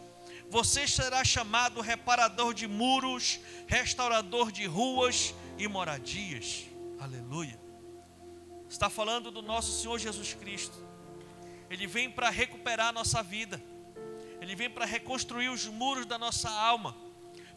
Você 0.48 0.87
será 0.87 1.24
chamado 1.24 1.81
reparador 1.81 2.54
de 2.54 2.68
muros, 2.68 3.40
restaurador 3.66 4.52
de 4.52 4.66
ruas 4.66 5.35
e 5.59 5.66
moradias. 5.66 6.66
Aleluia. 7.00 7.59
Está 8.68 8.88
falando 8.88 9.33
do 9.33 9.42
nosso 9.42 9.83
Senhor 9.83 9.98
Jesus 9.98 10.33
Cristo. 10.35 10.78
Ele 11.68 11.88
vem 11.88 12.09
para 12.09 12.31
recuperar 12.31 12.88
a 12.88 12.92
nossa 12.92 13.20
vida. 13.22 13.61
Ele 14.40 14.54
vem 14.54 14.70
para 14.70 14.85
reconstruir 14.85 15.48
os 15.48 15.66
muros 15.66 16.07
da 16.07 16.16
nossa 16.18 16.48
alma. 16.48 17.08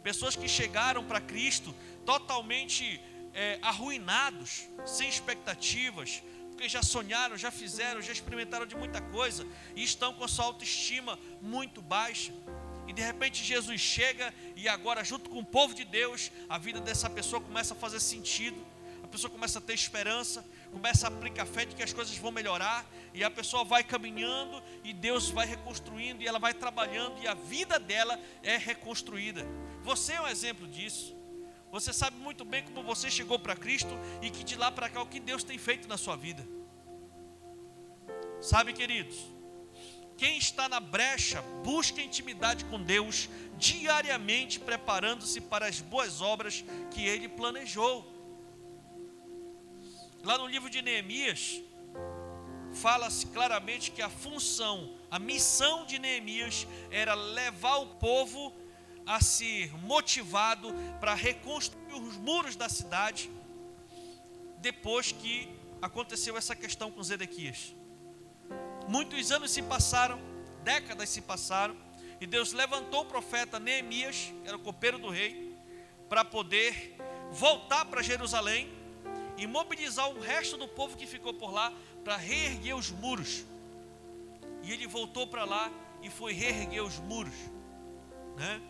Pessoas 0.02 0.34
que 0.34 0.48
chegaram 0.48 1.04
para 1.04 1.20
Cristo 1.20 1.74
totalmente 2.04 3.00
é, 3.34 3.58
arruinados, 3.62 4.68
sem 4.84 5.08
expectativas, 5.08 6.22
porque 6.50 6.68
já 6.68 6.82
sonharam, 6.82 7.36
já 7.36 7.50
fizeram, 7.50 8.02
já 8.02 8.12
experimentaram 8.12 8.66
de 8.66 8.76
muita 8.76 9.00
coisa 9.00 9.46
e 9.74 9.82
estão 9.82 10.12
com 10.12 10.26
sua 10.28 10.44
autoestima 10.44 11.18
muito 11.40 11.80
baixa. 11.80 12.32
E 12.86 12.92
de 12.92 13.02
repente 13.02 13.42
Jesus 13.42 13.80
chega 13.80 14.34
e 14.56 14.68
agora, 14.68 15.04
junto 15.04 15.30
com 15.30 15.38
o 15.38 15.44
povo 15.44 15.74
de 15.74 15.84
Deus, 15.84 16.30
a 16.48 16.58
vida 16.58 16.80
dessa 16.80 17.08
pessoa 17.08 17.40
começa 17.40 17.74
a 17.74 17.76
fazer 17.76 18.00
sentido, 18.00 18.56
a 19.02 19.06
pessoa 19.06 19.30
começa 19.30 19.58
a 19.58 19.62
ter 19.62 19.74
esperança, 19.74 20.44
começa 20.72 21.06
a 21.06 21.08
aplicar 21.08 21.46
fé 21.46 21.66
de 21.66 21.76
que 21.76 21.82
as 21.82 21.92
coisas 21.92 22.16
vão 22.16 22.32
melhorar, 22.32 22.84
e 23.12 23.22
a 23.22 23.30
pessoa 23.30 23.62
vai 23.62 23.84
caminhando, 23.84 24.62
e 24.82 24.92
Deus 24.92 25.28
vai 25.28 25.46
reconstruindo, 25.46 26.22
e 26.22 26.26
ela 26.26 26.38
vai 26.38 26.54
trabalhando, 26.54 27.22
e 27.22 27.28
a 27.28 27.34
vida 27.34 27.78
dela 27.78 28.18
é 28.42 28.56
reconstruída. 28.56 29.46
Você 29.82 30.14
é 30.14 30.20
um 30.20 30.26
exemplo 30.26 30.66
disso. 30.66 31.14
Você 31.70 31.92
sabe 31.92 32.16
muito 32.16 32.44
bem 32.44 32.62
como 32.64 32.82
você 32.82 33.10
chegou 33.10 33.38
para 33.38 33.56
Cristo 33.56 33.90
e 34.20 34.28
que 34.28 34.44
de 34.44 34.56
lá 34.56 34.70
para 34.70 34.90
cá 34.90 35.00
o 35.00 35.06
que 35.06 35.18
Deus 35.18 35.42
tem 35.42 35.56
feito 35.56 35.88
na 35.88 35.96
sua 35.96 36.16
vida. 36.16 36.46
Sabe, 38.42 38.74
queridos, 38.74 39.16
quem 40.18 40.36
está 40.36 40.68
na 40.68 40.80
brecha 40.80 41.40
busca 41.64 42.02
intimidade 42.02 42.66
com 42.66 42.82
Deus 42.82 43.28
diariamente, 43.56 44.60
preparando-se 44.60 45.40
para 45.40 45.66
as 45.66 45.80
boas 45.80 46.20
obras 46.20 46.62
que 46.90 47.06
Ele 47.06 47.26
planejou. 47.26 48.11
Lá 50.24 50.38
no 50.38 50.46
livro 50.46 50.70
de 50.70 50.80
Neemias, 50.80 51.60
fala-se 52.74 53.26
claramente 53.26 53.90
que 53.90 54.00
a 54.00 54.08
função, 54.08 54.94
a 55.10 55.18
missão 55.18 55.84
de 55.84 55.98
Neemias 55.98 56.64
era 56.92 57.12
levar 57.12 57.78
o 57.78 57.86
povo 57.86 58.54
a 59.04 59.20
ser 59.20 59.76
motivado 59.78 60.72
para 61.00 61.12
reconstruir 61.12 61.94
os 61.94 62.16
muros 62.18 62.54
da 62.54 62.68
cidade, 62.68 63.28
depois 64.58 65.10
que 65.10 65.48
aconteceu 65.80 66.36
essa 66.36 66.54
questão 66.54 66.88
com 66.92 67.02
Zedequias. 67.02 67.74
Muitos 68.86 69.32
anos 69.32 69.50
se 69.50 69.60
passaram, 69.60 70.20
décadas 70.62 71.08
se 71.08 71.20
passaram, 71.20 71.76
e 72.20 72.26
Deus 72.28 72.52
levantou 72.52 73.00
o 73.00 73.06
profeta 73.06 73.58
Neemias, 73.58 74.32
que 74.40 74.46
era 74.46 74.56
o 74.56 74.60
copeiro 74.60 75.00
do 75.00 75.10
rei, 75.10 75.52
para 76.08 76.24
poder 76.24 76.96
voltar 77.32 77.84
para 77.86 78.02
Jerusalém 78.02 78.81
e 79.36 79.46
mobilizar 79.46 80.08
o 80.10 80.20
resto 80.20 80.56
do 80.56 80.68
povo 80.68 80.96
que 80.96 81.06
ficou 81.06 81.34
por 81.34 81.52
lá 81.52 81.72
para 82.04 82.16
reerguer 82.16 82.76
os 82.76 82.90
muros. 82.90 83.44
E 84.62 84.72
ele 84.72 84.86
voltou 84.86 85.26
para 85.26 85.44
lá 85.44 85.70
e 86.02 86.10
foi 86.10 86.32
reerguer 86.32 86.84
os 86.84 86.98
muros, 86.98 87.34
né? 88.36 88.60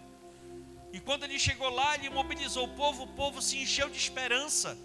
E 0.93 1.01
quando 1.01 1.25
ele 1.25 1.39
chegou 1.39 1.71
lá, 1.71 1.95
ele 1.95 2.11
mobilizou 2.11 2.65
o 2.65 2.69
povo, 2.69 3.05
o 3.05 3.09
povo 3.09 3.41
se 3.41 3.57
encheu 3.57 3.89
de 3.89 3.97
esperança. 3.97 4.77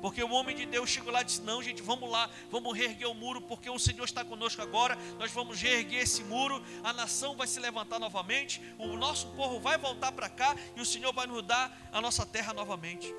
Porque 0.00 0.22
o 0.22 0.30
homem 0.32 0.54
de 0.54 0.66
Deus 0.66 0.90
chegou 0.90 1.10
lá 1.10 1.22
e 1.22 1.24
disse: 1.24 1.40
Não, 1.42 1.62
gente, 1.62 1.82
vamos 1.82 2.10
lá, 2.10 2.28
vamos 2.50 2.76
reerguer 2.76 3.08
o 3.08 3.14
muro, 3.14 3.40
porque 3.40 3.70
o 3.70 3.78
Senhor 3.78 4.04
está 4.04 4.22
conosco 4.22 4.60
agora. 4.60 4.96
Nós 5.18 5.30
vamos 5.32 5.60
reerguer 5.60 6.02
esse 6.02 6.22
muro, 6.24 6.62
a 6.82 6.92
nação 6.92 7.34
vai 7.36 7.46
se 7.46 7.58
levantar 7.58 7.98
novamente, 7.98 8.60
o 8.78 8.96
nosso 8.96 9.28
povo 9.28 9.58
vai 9.60 9.78
voltar 9.78 10.12
para 10.12 10.28
cá 10.28 10.54
e 10.76 10.80
o 10.80 10.84
Senhor 10.84 11.12
vai 11.12 11.26
nos 11.26 11.42
dar 11.42 11.74
a 11.90 12.02
nossa 12.02 12.26
terra 12.26 12.52
novamente. 12.52 13.14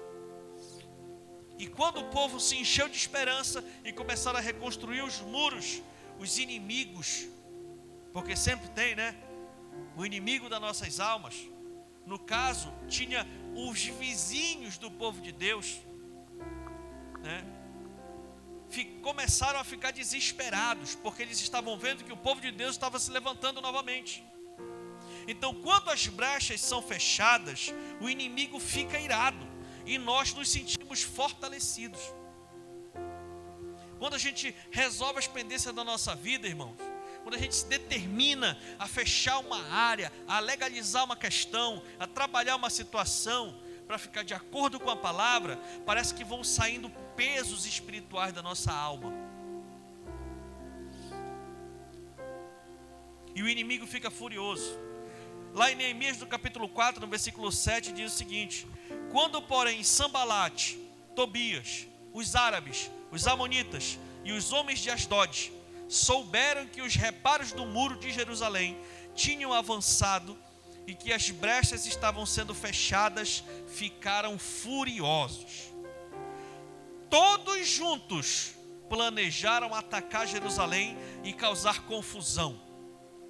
E 1.58 1.68
quando 1.68 2.00
o 2.00 2.10
povo 2.10 2.39
se 2.39 2.58
encheu 2.58 2.89
de 2.89 2.98
esperança 2.98 3.63
e 3.84 3.94
começaram 3.94 4.38
a 4.38 4.41
reconstruir 4.41 5.02
os 5.02 5.22
muros, 5.22 5.82
os 6.20 6.38
inimigos, 6.38 7.28
porque 8.12 8.36
sempre 8.36 8.70
tem, 8.70 8.96
né? 8.96 9.15
O 9.96 10.06
inimigo 10.06 10.50
das 10.50 10.60
nossas 10.60 11.00
almas. 11.00 11.36
No 12.06 12.20
caso, 12.20 12.74
tinha 12.88 13.26
os 13.56 13.86
vizinhos 13.86 14.78
do 14.78 14.91
povo 14.91 15.22
de 15.22 15.32
Deus, 15.32 15.80
né? 17.22 17.44
Começaram 19.02 19.60
a 19.60 19.63
ficar 19.63 19.91
desesperados, 19.91 20.96
porque 20.96 21.22
eles 21.22 21.39
estavam 21.39 21.78
vendo 21.78 22.04
que 22.04 22.12
o 22.12 22.18
povo 22.18 22.41
de 22.41 22.52
Deus 22.52 22.72
estava 22.72 23.00
se 23.00 23.10
levantando 23.10 23.62
novamente. 23.62 24.24
Então, 25.28 25.54
quando 25.54 25.89
as 25.89 26.08
brechas 26.08 26.60
são 26.60 26.82
fechadas, 26.82 27.74
o 28.02 28.10
inimigo 28.10 28.60
fica 28.60 29.00
irado 29.00 29.55
e 29.86 29.98
nós 29.98 30.34
nos 30.34 30.50
sentimos 30.50 31.02
fortalecidos. 31.04 32.02
Quando 34.00 34.15
a 34.15 34.19
gente 34.19 34.56
resolve 34.71 35.19
as 35.19 35.28
pendências 35.28 35.74
da 35.74 35.84
nossa 35.84 36.15
vida, 36.15 36.48
irmãos, 36.48 36.76
quando 37.24 37.36
a 37.36 37.39
gente 37.39 37.56
se 37.56 37.65
determina 37.65 38.58
a 38.78 38.88
fechar 38.88 39.39
uma 39.39 39.60
área, 39.71 40.12
a 40.28 40.39
legalizar 40.39 41.04
uma 41.04 41.15
questão, 41.15 41.82
a 42.00 42.06
trabalhar 42.06 42.56
uma 42.56 42.69
situação 42.69 43.58
para 43.88 43.98
ficar 43.98 44.24
de 44.24 44.34
acordo 44.34 44.80
com 44.80 44.89
a 44.89 44.95
palavra, 44.95 45.58
parece 45.86 46.13
que 46.13 46.24
vão 46.24 46.43
saindo 46.43 46.89
pesos 47.15 47.65
espirituais 47.65 48.34
da 48.34 48.41
nossa 48.41 48.71
alma. 48.71 49.12
E 53.34 53.43
o 53.43 53.50
inimigo 53.50 53.86
fica 53.86 54.10
furioso. 54.10 54.80
Lá 55.56 55.72
em 55.72 55.76
Neemias, 55.76 56.18
no 56.18 56.28
capítulo 56.28 56.68
4, 56.68 57.00
no 57.00 57.08
versículo 57.08 57.50
7, 57.50 57.94
diz 57.94 58.13
o 58.13 58.18
seguinte: 58.18 58.68
Quando, 59.10 59.41
porém, 59.41 59.82
Sambalate, 59.86 60.78
Tobias, 61.15 61.88
os 62.13 62.36
árabes, 62.36 62.91
os 63.10 63.26
amonitas 63.26 63.98
e 64.26 64.34
os 64.34 64.52
homens 64.52 64.80
de 64.80 64.91
Asdod 64.91 65.54
souberam 65.88 66.68
que 66.68 66.82
os 66.82 66.96
reparos 66.96 67.54
do 67.54 67.65
muro 67.65 67.98
de 67.98 68.12
Jerusalém 68.12 68.78
tinham 69.15 69.54
avançado 69.54 70.38
e 70.86 70.94
que 70.94 71.13
as 71.13 71.30
brechas 71.30 71.86
estavam 71.86 72.26
sendo 72.26 72.54
fechadas, 72.54 73.41
ficaram 73.65 74.38
furiosos. 74.38 75.72
Todos 77.10 77.65
juntos 77.65 78.56
planejaram 78.89 79.74
atacar 79.74 80.28
Jerusalém 80.28 80.98
e 81.24 81.32
causar 81.32 81.84
confusão. 81.84 82.60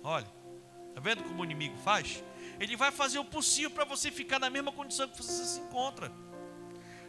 Olha, 0.01 0.33
Está 0.95 1.01
vendo 1.01 1.23
como 1.23 1.41
o 1.41 1.43
inimigo 1.43 1.77
faz? 1.79 2.23
Ele 2.57 2.77
vai 2.77 2.89
fazer 2.89 3.19
o 3.19 3.25
possível 3.25 3.69
para 3.69 3.83
você 3.83 4.09
ficar 4.09 4.39
na 4.39 4.49
mesma 4.49 4.71
condição 4.71 5.09
que 5.09 5.17
você 5.17 5.45
se 5.45 5.59
encontra. 5.59 6.09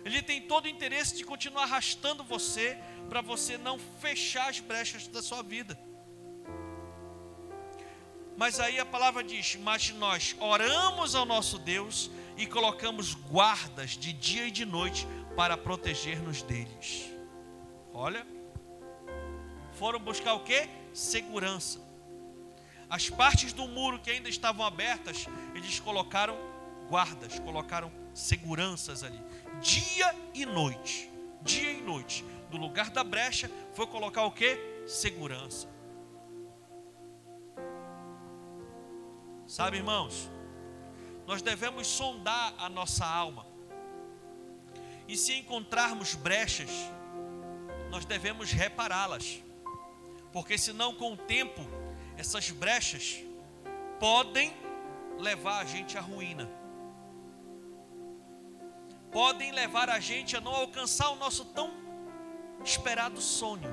Ele 0.05 0.21
tem 0.21 0.43
todo 0.43 0.65
o 0.65 0.69
interesse 0.69 1.17
de 1.17 1.23
continuar 1.23 1.63
arrastando 1.63 2.25
você 2.25 2.77
para 3.09 3.21
você 3.21 3.57
não 3.57 3.79
fechar 4.01 4.51
as 4.51 4.59
brechas 4.59 5.07
da 5.07 5.23
sua 5.23 5.41
vida. 5.41 5.79
Mas 8.37 8.59
aí 8.59 8.81
a 8.81 8.85
palavra 8.85 9.23
diz: 9.23 9.55
Mas 9.55 9.91
nós 9.91 10.35
oramos 10.41 11.15
ao 11.15 11.25
nosso 11.25 11.57
Deus 11.57 12.11
e 12.37 12.45
colocamos 12.45 13.15
guardas 13.15 13.91
de 13.91 14.13
dia 14.13 14.49
e 14.49 14.51
de 14.51 14.65
noite 14.65 15.07
para 15.37 15.57
proteger-nos 15.57 16.43
deles. 16.43 17.09
Olha, 17.95 18.27
foram 19.75 20.01
buscar 20.01 20.35
o 20.35 20.41
que? 20.41 20.69
Segurança. 20.93 21.86
As 22.89 23.11
partes 23.11 23.53
do 23.53 23.67
muro 23.67 23.99
que 23.99 24.11
ainda 24.11 24.29
estavam 24.29 24.65
abertas, 24.65 25.27
eles 25.55 25.81
colocaram 25.81 26.37
guardas, 26.89 27.39
colocaram 27.41 27.91
seguranças 28.15 29.03
ali, 29.03 29.21
dia 29.61 30.15
e 30.33 30.47
noite. 30.47 31.11
Dia 31.43 31.73
e 31.73 31.81
noite. 31.81 32.25
No 32.51 32.59
lugar 32.59 32.91
da 32.91 33.05
brecha 33.05 33.51
foi 33.75 33.87
colocar 33.87 34.25
o 34.25 34.31
que? 34.31 34.59
Segurança. 34.87 35.69
Sabe, 39.47 39.77
irmãos, 39.77 40.29
nós 41.27 41.43
devemos 41.43 41.87
sondar 41.87 42.55
a 42.59 42.69
nossa 42.69 43.07
alma. 43.07 43.47
E 45.09 45.17
se 45.17 45.35
encontrarmos 45.35 46.15
brechas, 46.15 46.71
nós 47.91 48.05
devemos 48.05 48.51
repará-las. 48.51 49.41
Porque 50.33 50.59
senão 50.59 50.95
com 50.95 51.13
o 51.13 51.17
tempo 51.17 51.63
essas 52.17 52.51
brechas 52.51 53.23
podem 53.99 54.55
levar 55.19 55.61
a 55.61 55.65
gente 55.65 55.97
à 55.97 56.01
ruína. 56.01 56.49
Podem 59.11 59.53
levar 59.53 59.89
a 59.89 59.99
gente 60.01 60.37
a 60.37 60.41
não 60.41 60.55
alcançar 60.55 61.11
o 61.11 61.17
nosso 61.17 61.45
tão 61.47 61.73
esperado 62.65 63.21
sonho. 63.21 63.73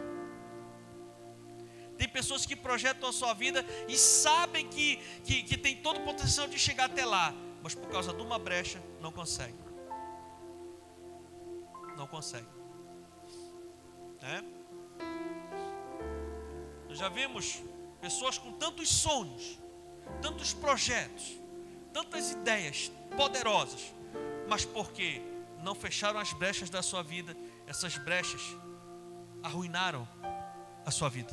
Tem 1.97 2.07
pessoas 2.07 2.45
que 2.45 2.55
projetam 2.55 3.09
a 3.09 3.13
sua 3.13 3.33
vida 3.33 3.65
e 3.87 3.97
sabem 3.97 4.67
que, 4.67 4.97
que, 5.23 5.43
que 5.43 5.57
tem 5.57 5.77
todo 5.77 5.99
o 5.99 6.03
potencial 6.03 6.47
de 6.47 6.57
chegar 6.57 6.85
até 6.85 7.05
lá, 7.05 7.33
mas 7.61 7.75
por 7.75 7.89
causa 7.89 8.13
de 8.13 8.21
uma 8.21 8.39
brecha 8.39 8.81
não 8.99 9.11
consegue. 9.11 9.57
Não 11.95 12.07
consegue. 12.07 12.47
É? 14.21 14.41
Nós 16.87 16.97
já 16.97 17.09
vimos 17.09 17.61
Pessoas 18.03 18.37
com 18.37 18.51
tantos 18.51 18.89
sonhos, 18.89 19.57
tantos 20.21 20.53
projetos, 20.53 21.39
tantas 21.93 22.31
ideias 22.31 22.91
poderosas, 23.15 23.93
mas 24.45 24.65
porque 24.65 25.21
não 25.63 25.73
fecharam 25.73 26.19
as 26.19 26.33
brechas 26.33 26.69
da 26.69 26.81
sua 26.81 27.01
vida, 27.01 27.33
essas 27.65 27.97
brechas 27.97 28.41
arruinaram 29.41 30.05
a 30.85 30.91
sua 30.91 31.07
vida. 31.07 31.31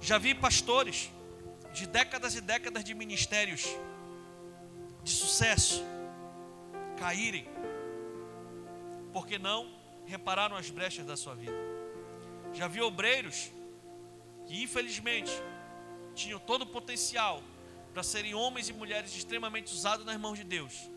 Já 0.00 0.18
vi 0.18 0.34
pastores 0.34 1.08
de 1.72 1.86
décadas 1.86 2.34
e 2.34 2.40
décadas 2.40 2.82
de 2.82 2.92
ministérios 2.92 3.64
de 5.04 5.12
sucesso 5.12 5.84
caírem 6.98 7.46
porque 9.12 9.38
não 9.38 9.72
repararam 10.04 10.56
as 10.56 10.68
brechas 10.68 11.06
da 11.06 11.16
sua 11.16 11.36
vida. 11.36 11.54
Já 12.52 12.66
vi 12.66 12.80
obreiros 12.80 13.52
que 14.48 14.62
infelizmente 14.62 15.30
tinham 16.14 16.40
todo 16.40 16.62
o 16.62 16.66
potencial 16.66 17.42
para 17.92 18.02
serem 18.02 18.34
homens 18.34 18.68
e 18.70 18.72
mulheres 18.72 19.14
extremamente 19.14 19.72
usados 19.72 20.06
nas 20.06 20.16
mãos 20.18 20.38
de 20.38 20.44
Deus, 20.44 20.90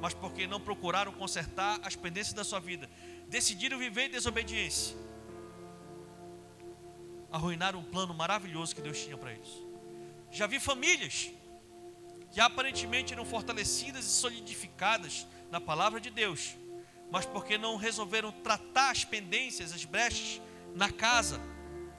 mas 0.00 0.12
porque 0.12 0.46
não 0.46 0.60
procuraram 0.60 1.12
consertar 1.12 1.78
as 1.84 1.94
pendências 1.94 2.34
da 2.34 2.42
sua 2.42 2.58
vida, 2.58 2.90
decidiram 3.28 3.78
viver 3.78 4.06
em 4.06 4.10
desobediência, 4.10 4.96
arruinaram 7.30 7.78
um 7.78 7.84
plano 7.84 8.12
maravilhoso 8.12 8.74
que 8.74 8.82
Deus 8.82 9.00
tinha 9.00 9.16
para 9.16 9.32
eles. 9.32 9.50
Já 10.32 10.48
vi 10.48 10.58
famílias 10.58 11.30
que 12.32 12.40
aparentemente 12.40 13.12
eram 13.12 13.24
fortalecidas 13.24 14.04
e 14.04 14.08
solidificadas 14.08 15.26
na 15.48 15.60
palavra 15.60 16.00
de 16.00 16.10
Deus, 16.10 16.56
mas 17.08 17.24
porque 17.24 17.56
não 17.56 17.76
resolveram 17.76 18.32
tratar 18.32 18.90
as 18.90 19.04
pendências, 19.04 19.72
as 19.72 19.84
brechas 19.84 20.40
na 20.74 20.90
casa, 20.90 21.40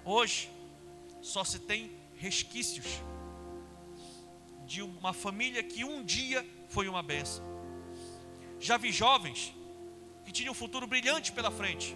hoje 0.04 0.57
só 1.21 1.43
se 1.43 1.60
tem 1.60 1.91
resquícios 2.15 3.01
de 4.65 4.82
uma 4.82 5.13
família 5.13 5.63
que 5.63 5.84
um 5.84 6.03
dia 6.03 6.45
foi 6.67 6.88
uma 6.88 7.01
benção. 7.01 7.43
Já 8.60 8.77
vi 8.77 8.91
jovens 8.91 9.56
que 10.25 10.32
tinham 10.32 10.51
um 10.51 10.56
futuro 10.56 10.86
brilhante 10.86 11.32
pela 11.32 11.49
frente, 11.49 11.95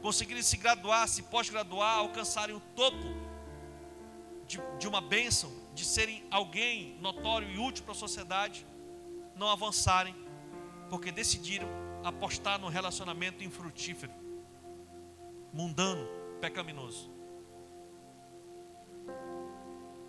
conseguirem 0.00 0.42
se 0.42 0.56
graduar, 0.56 1.08
se 1.08 1.22
pós-graduar, 1.24 1.98
alcançarem 1.98 2.54
o 2.54 2.60
topo 2.74 3.26
de, 4.46 4.60
de 4.78 4.86
uma 4.86 5.00
bênção, 5.00 5.52
de 5.74 5.84
serem 5.84 6.24
alguém 6.30 6.96
notório 7.00 7.50
e 7.50 7.58
útil 7.58 7.84
para 7.84 7.92
a 7.92 7.96
sociedade, 7.96 8.64
não 9.34 9.48
avançarem, 9.48 10.14
porque 10.88 11.10
decidiram 11.10 11.68
apostar 12.04 12.60
no 12.60 12.68
relacionamento 12.68 13.42
infrutífero, 13.42 14.12
mundano, 15.52 16.06
pecaminoso. 16.40 17.15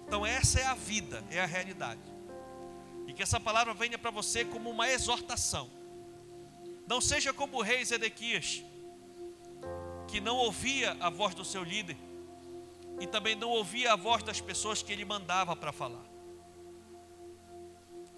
Então, 0.08 0.26
essa 0.26 0.60
é 0.60 0.66
a 0.66 0.74
vida, 0.74 1.22
é 1.30 1.42
a 1.42 1.46
realidade. 1.46 2.00
E 3.06 3.14
que 3.14 3.22
essa 3.22 3.40
palavra 3.40 3.74
venha 3.74 3.98
para 3.98 4.10
você 4.10 4.46
como 4.46 4.70
uma 4.70 4.90
exortação. 4.90 5.70
Não 6.88 7.02
seja 7.02 7.34
como 7.34 7.58
o 7.58 7.62
rei 7.62 7.84
Zedequias, 7.84 8.64
que 10.08 10.22
não 10.22 10.38
ouvia 10.38 10.96
a 11.02 11.10
voz 11.10 11.36
do 11.36 11.44
seu 11.44 11.62
líder 11.62 11.98
e 13.00 13.06
também 13.06 13.36
não 13.36 13.50
ouvia 13.50 13.92
a 13.92 13.96
voz 13.98 14.24
das 14.24 14.40
pessoas 14.40 14.82
que 14.82 14.94
ele 14.94 15.04
mandava 15.04 15.56
para 15.56 15.74
falar. 15.74 16.06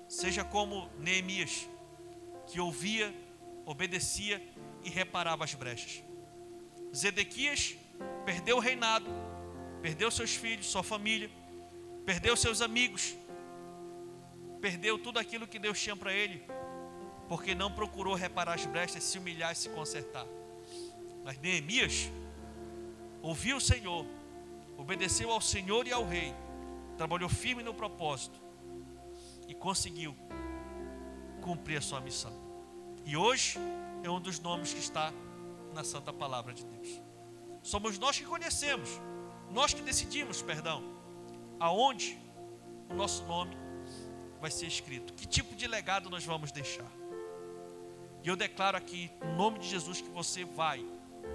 Seja 0.07 0.43
como 0.43 0.89
Neemias, 0.99 1.67
que 2.47 2.59
ouvia, 2.59 3.13
obedecia 3.65 4.41
e 4.83 4.89
reparava 4.89 5.43
as 5.43 5.55
brechas. 5.55 6.03
Zedequias 6.95 7.75
perdeu 8.25 8.57
o 8.57 8.59
reinado, 8.59 9.09
perdeu 9.81 10.09
seus 10.11 10.35
filhos, 10.35 10.67
sua 10.67 10.83
família, 10.83 11.29
perdeu 12.09 12.35
seus 12.35 12.59
amigos, 12.59 13.15
perdeu 14.59 14.97
tudo 14.97 15.19
aquilo 15.19 15.45
que 15.45 15.59
Deus 15.59 15.79
tinha 15.79 15.95
para 15.95 16.11
ele, 16.11 16.43
porque 17.27 17.53
não 17.53 17.71
procurou 17.71 18.15
reparar 18.15 18.55
as 18.55 18.65
brechas, 18.65 19.03
se 19.03 19.19
humilhar 19.19 19.51
e 19.51 19.55
se 19.55 19.69
consertar. 19.69 20.25
Mas 21.23 21.37
Neemias 21.37 22.09
ouviu 23.21 23.57
o 23.57 23.61
Senhor, 23.61 24.07
obedeceu 24.75 25.29
ao 25.29 25.39
Senhor 25.39 25.85
e 25.85 25.93
ao 25.93 26.03
rei, 26.03 26.33
trabalhou 26.97 27.29
firme 27.29 27.61
no 27.61 27.75
propósito 27.75 28.41
e 29.47 29.53
conseguiu 29.53 30.17
cumprir 31.43 31.77
a 31.77 31.81
sua 31.81 32.01
missão. 32.01 32.33
E 33.05 33.15
hoje 33.15 33.59
é 34.01 34.09
um 34.09 34.19
dos 34.19 34.39
nomes 34.39 34.73
que 34.73 34.79
está 34.79 35.13
na 35.75 35.83
santa 35.83 36.11
palavra 36.11 36.55
de 36.55 36.65
Deus. 36.65 36.87
Somos 37.61 37.99
nós 37.99 38.17
que 38.17 38.25
conhecemos, 38.25 38.89
nós 39.51 39.75
que 39.75 39.83
decidimos, 39.83 40.41
perdão, 40.41 40.97
aonde 41.59 42.17
o 42.89 42.93
nosso 42.93 43.25
nome 43.25 43.57
vai 44.39 44.49
ser 44.49 44.67
escrito? 44.67 45.13
Que 45.13 45.27
tipo 45.27 45.55
de 45.55 45.67
legado 45.67 46.09
nós 46.09 46.23
vamos 46.25 46.51
deixar? 46.51 46.89
E 48.23 48.27
eu 48.27 48.35
declaro 48.35 48.77
aqui, 48.77 49.11
em 49.23 49.35
nome 49.35 49.59
de 49.59 49.67
Jesus, 49.67 50.01
que 50.01 50.09
você 50.09 50.43
vai 50.43 50.85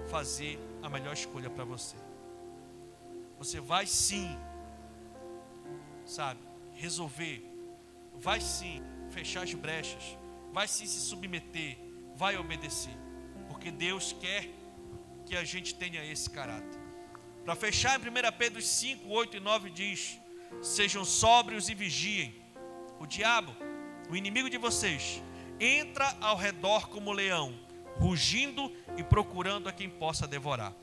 fazer 0.07 0.59
a 0.81 0.89
melhor 0.89 1.13
escolha 1.13 1.49
para 1.49 1.65
você. 1.65 1.95
Você 3.37 3.59
vai 3.59 3.85
sim, 3.85 4.37
sabe, 6.05 6.39
resolver, 6.73 7.43
vai 8.13 8.39
sim 8.39 8.81
fechar 9.09 9.43
as 9.43 9.53
brechas, 9.53 10.17
vai 10.51 10.67
sim 10.67 10.85
se 10.85 10.99
submeter, 10.99 11.77
vai 12.15 12.37
obedecer, 12.37 12.93
porque 13.47 13.71
Deus 13.71 14.13
quer 14.13 14.49
que 15.25 15.35
a 15.35 15.43
gente 15.43 15.75
tenha 15.75 16.03
esse 16.05 16.29
caráter. 16.29 16.84
Para 17.45 17.55
fechar, 17.55 17.99
em 17.99 18.09
1 18.09 18.31
Pedro 18.39 18.59
5, 18.59 19.07
8 19.07 19.37
e 19.37 19.39
9 19.39 19.69
diz: 19.69 20.19
Sejam 20.63 21.05
sóbrios 21.05 21.69
e 21.69 21.75
vigiem. 21.75 22.33
O 22.99 23.05
diabo, 23.05 23.55
o 24.09 24.15
inimigo 24.15 24.49
de 24.49 24.57
vocês, 24.57 25.21
entra 25.59 26.17
ao 26.19 26.35
redor 26.35 26.89
como 26.89 27.11
leão, 27.11 27.53
rugindo 27.97 28.71
e 28.97 29.03
procurando 29.03 29.69
a 29.69 29.71
quem 29.71 29.87
possa 29.87 30.27
devorar. 30.27 30.73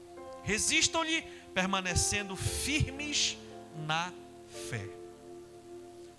Resistam-lhe, 0.45 1.23
permanecendo 1.53 2.37
firmes 2.37 3.37
na 3.85 4.13
fé. 4.71 4.89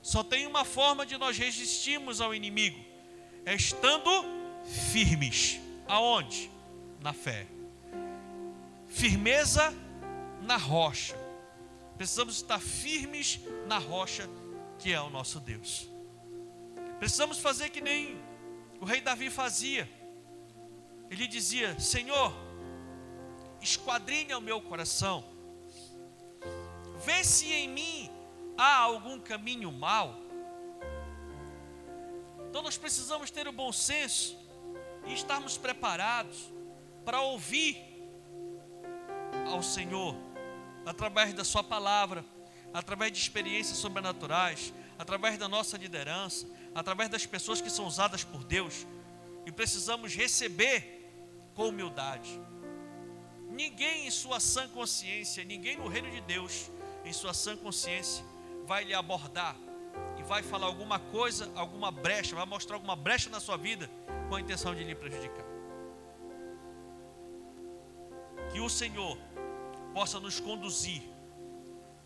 Só 0.01 0.23
tem 0.23 0.45
uma 0.45 0.65
forma 0.65 1.05
de 1.05 1.17
nós 1.17 1.37
resistirmos 1.37 2.19
ao 2.19 2.35
inimigo: 2.35 2.83
é 3.45 3.55
estando 3.55 4.09
firmes. 4.91 5.61
Aonde? 5.87 6.51
Na 6.99 7.13
fé. 7.13 7.47
Firmeza 8.87 9.73
na 10.43 10.57
rocha. 10.57 11.15
Precisamos 11.97 12.35
estar 12.35 12.59
firmes 12.59 13.39
na 13.65 13.77
rocha 13.77 14.29
que 14.77 14.91
é 14.91 15.01
o 15.01 15.09
nosso 15.09 15.39
Deus. 15.39 15.89
Precisamos 16.99 17.39
fazer 17.39 17.69
que 17.69 17.81
nem 17.81 18.21
o 18.79 18.85
rei 18.85 19.01
Davi 19.01 19.29
fazia. 19.29 19.89
Ele 21.09 21.27
dizia: 21.27 21.79
Senhor, 21.79 22.33
esquadrinha 23.61 24.37
o 24.37 24.41
meu 24.41 24.61
coração, 24.61 25.23
vê 27.05 27.23
se 27.23 27.51
em 27.51 27.69
mim 27.69 28.11
há 28.57 28.77
algum 28.77 29.19
caminho 29.19 29.71
mau. 29.71 30.19
Então 32.49 32.61
nós 32.61 32.77
precisamos 32.77 33.31
ter 33.31 33.47
o 33.47 33.51
bom 33.51 33.71
senso 33.71 34.37
e 35.07 35.13
estarmos 35.13 35.57
preparados 35.57 36.51
para 37.03 37.21
ouvir 37.21 37.77
ao 39.47 39.63
Senhor 39.63 40.15
através 40.85 41.33
da 41.33 41.43
Sua 41.43 41.63
palavra, 41.63 42.25
através 42.73 43.11
de 43.11 43.19
experiências 43.19 43.77
sobrenaturais, 43.77 44.73
através 44.97 45.37
da 45.37 45.47
nossa 45.47 45.77
liderança, 45.77 46.47
através 46.73 47.09
das 47.09 47.25
pessoas 47.25 47.61
que 47.61 47.69
são 47.69 47.85
usadas 47.85 48.23
por 48.23 48.43
Deus, 48.43 48.87
e 49.45 49.51
precisamos 49.51 50.15
receber 50.15 51.03
com 51.53 51.69
humildade. 51.69 52.39
Ninguém 53.49 54.07
em 54.07 54.11
sua 54.11 54.39
sã 54.39 54.67
consciência, 54.69 55.43
ninguém 55.43 55.77
no 55.77 55.87
reino 55.87 56.09
de 56.09 56.21
Deus, 56.21 56.71
em 57.05 57.13
sua 57.13 57.33
sã 57.33 57.55
consciência, 57.55 58.25
vai 58.65 58.83
lhe 58.83 58.93
abordar 58.93 59.55
e 60.17 60.23
vai 60.23 60.41
falar 60.41 60.65
alguma 60.65 60.97
coisa, 60.97 61.51
alguma 61.55 61.91
brecha, 61.91 62.35
vai 62.35 62.45
mostrar 62.45 62.75
alguma 62.77 62.95
brecha 62.95 63.29
na 63.29 63.39
sua 63.39 63.57
vida 63.57 63.89
com 64.27 64.35
a 64.35 64.41
intenção 64.41 64.73
de 64.73 64.83
lhe 64.83 64.95
prejudicar. 64.95 65.45
Que 68.51 68.59
o 68.59 68.69
Senhor 68.69 69.17
possa 69.93 70.19
nos 70.19 70.39
conduzir, 70.39 71.01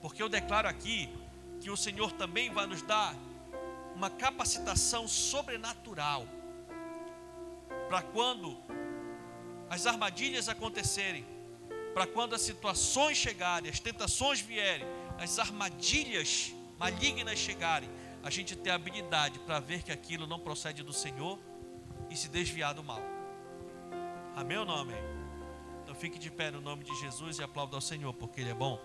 porque 0.02 0.22
eu 0.22 0.30
declaro 0.30 0.68
aqui 0.68 1.10
que 1.60 1.70
o 1.70 1.78
Senhor 1.78 2.12
também 2.12 2.52
vai 2.52 2.68
nos 2.68 2.82
dar 2.82 3.16
uma 3.96 4.10
capacitação 4.10 5.08
sobrenatural 5.08 6.28
para 7.88 8.02
quando 8.02 8.58
as 9.70 9.88
armadilhas 9.88 10.48
acontecerem, 10.48 11.26
para 11.94 12.06
quando 12.06 12.36
as 12.36 12.42
situações 12.42 13.18
chegarem, 13.18 13.70
as 13.70 13.80
tentações 13.80 14.40
vierem, 14.40 14.86
as 15.18 15.40
armadilhas 15.40 16.54
malignas 16.78 17.40
chegarem, 17.40 17.90
a 18.24 18.30
gente 18.30 18.56
ter 18.56 18.70
habilidade 18.70 19.40
para 19.40 19.60
ver 19.60 19.82
que 19.82 19.92
aquilo 19.92 20.28
não 20.28 20.40
procede 20.40 20.84
do 20.84 20.94
Senhor 20.94 21.40
e 22.10 22.16
se 22.16 22.28
desviar 22.28 22.74
do 22.74 22.84
mal. 22.84 23.02
Amém 24.36 24.58
ou 24.58 24.66
não 24.66 24.76
amém? 24.76 25.17
Fique 25.98 26.20
de 26.20 26.30
pé 26.30 26.52
no 26.52 26.62
nome 26.62 26.84
de 26.84 26.94
Jesus 26.96 27.40
e 27.40 27.44
aplauda 27.44 27.76
ao 27.76 27.82
Senhor, 27.82 28.14
porque 28.14 28.42
Ele 28.42 28.52
é 28.52 28.54
bom. 28.54 28.80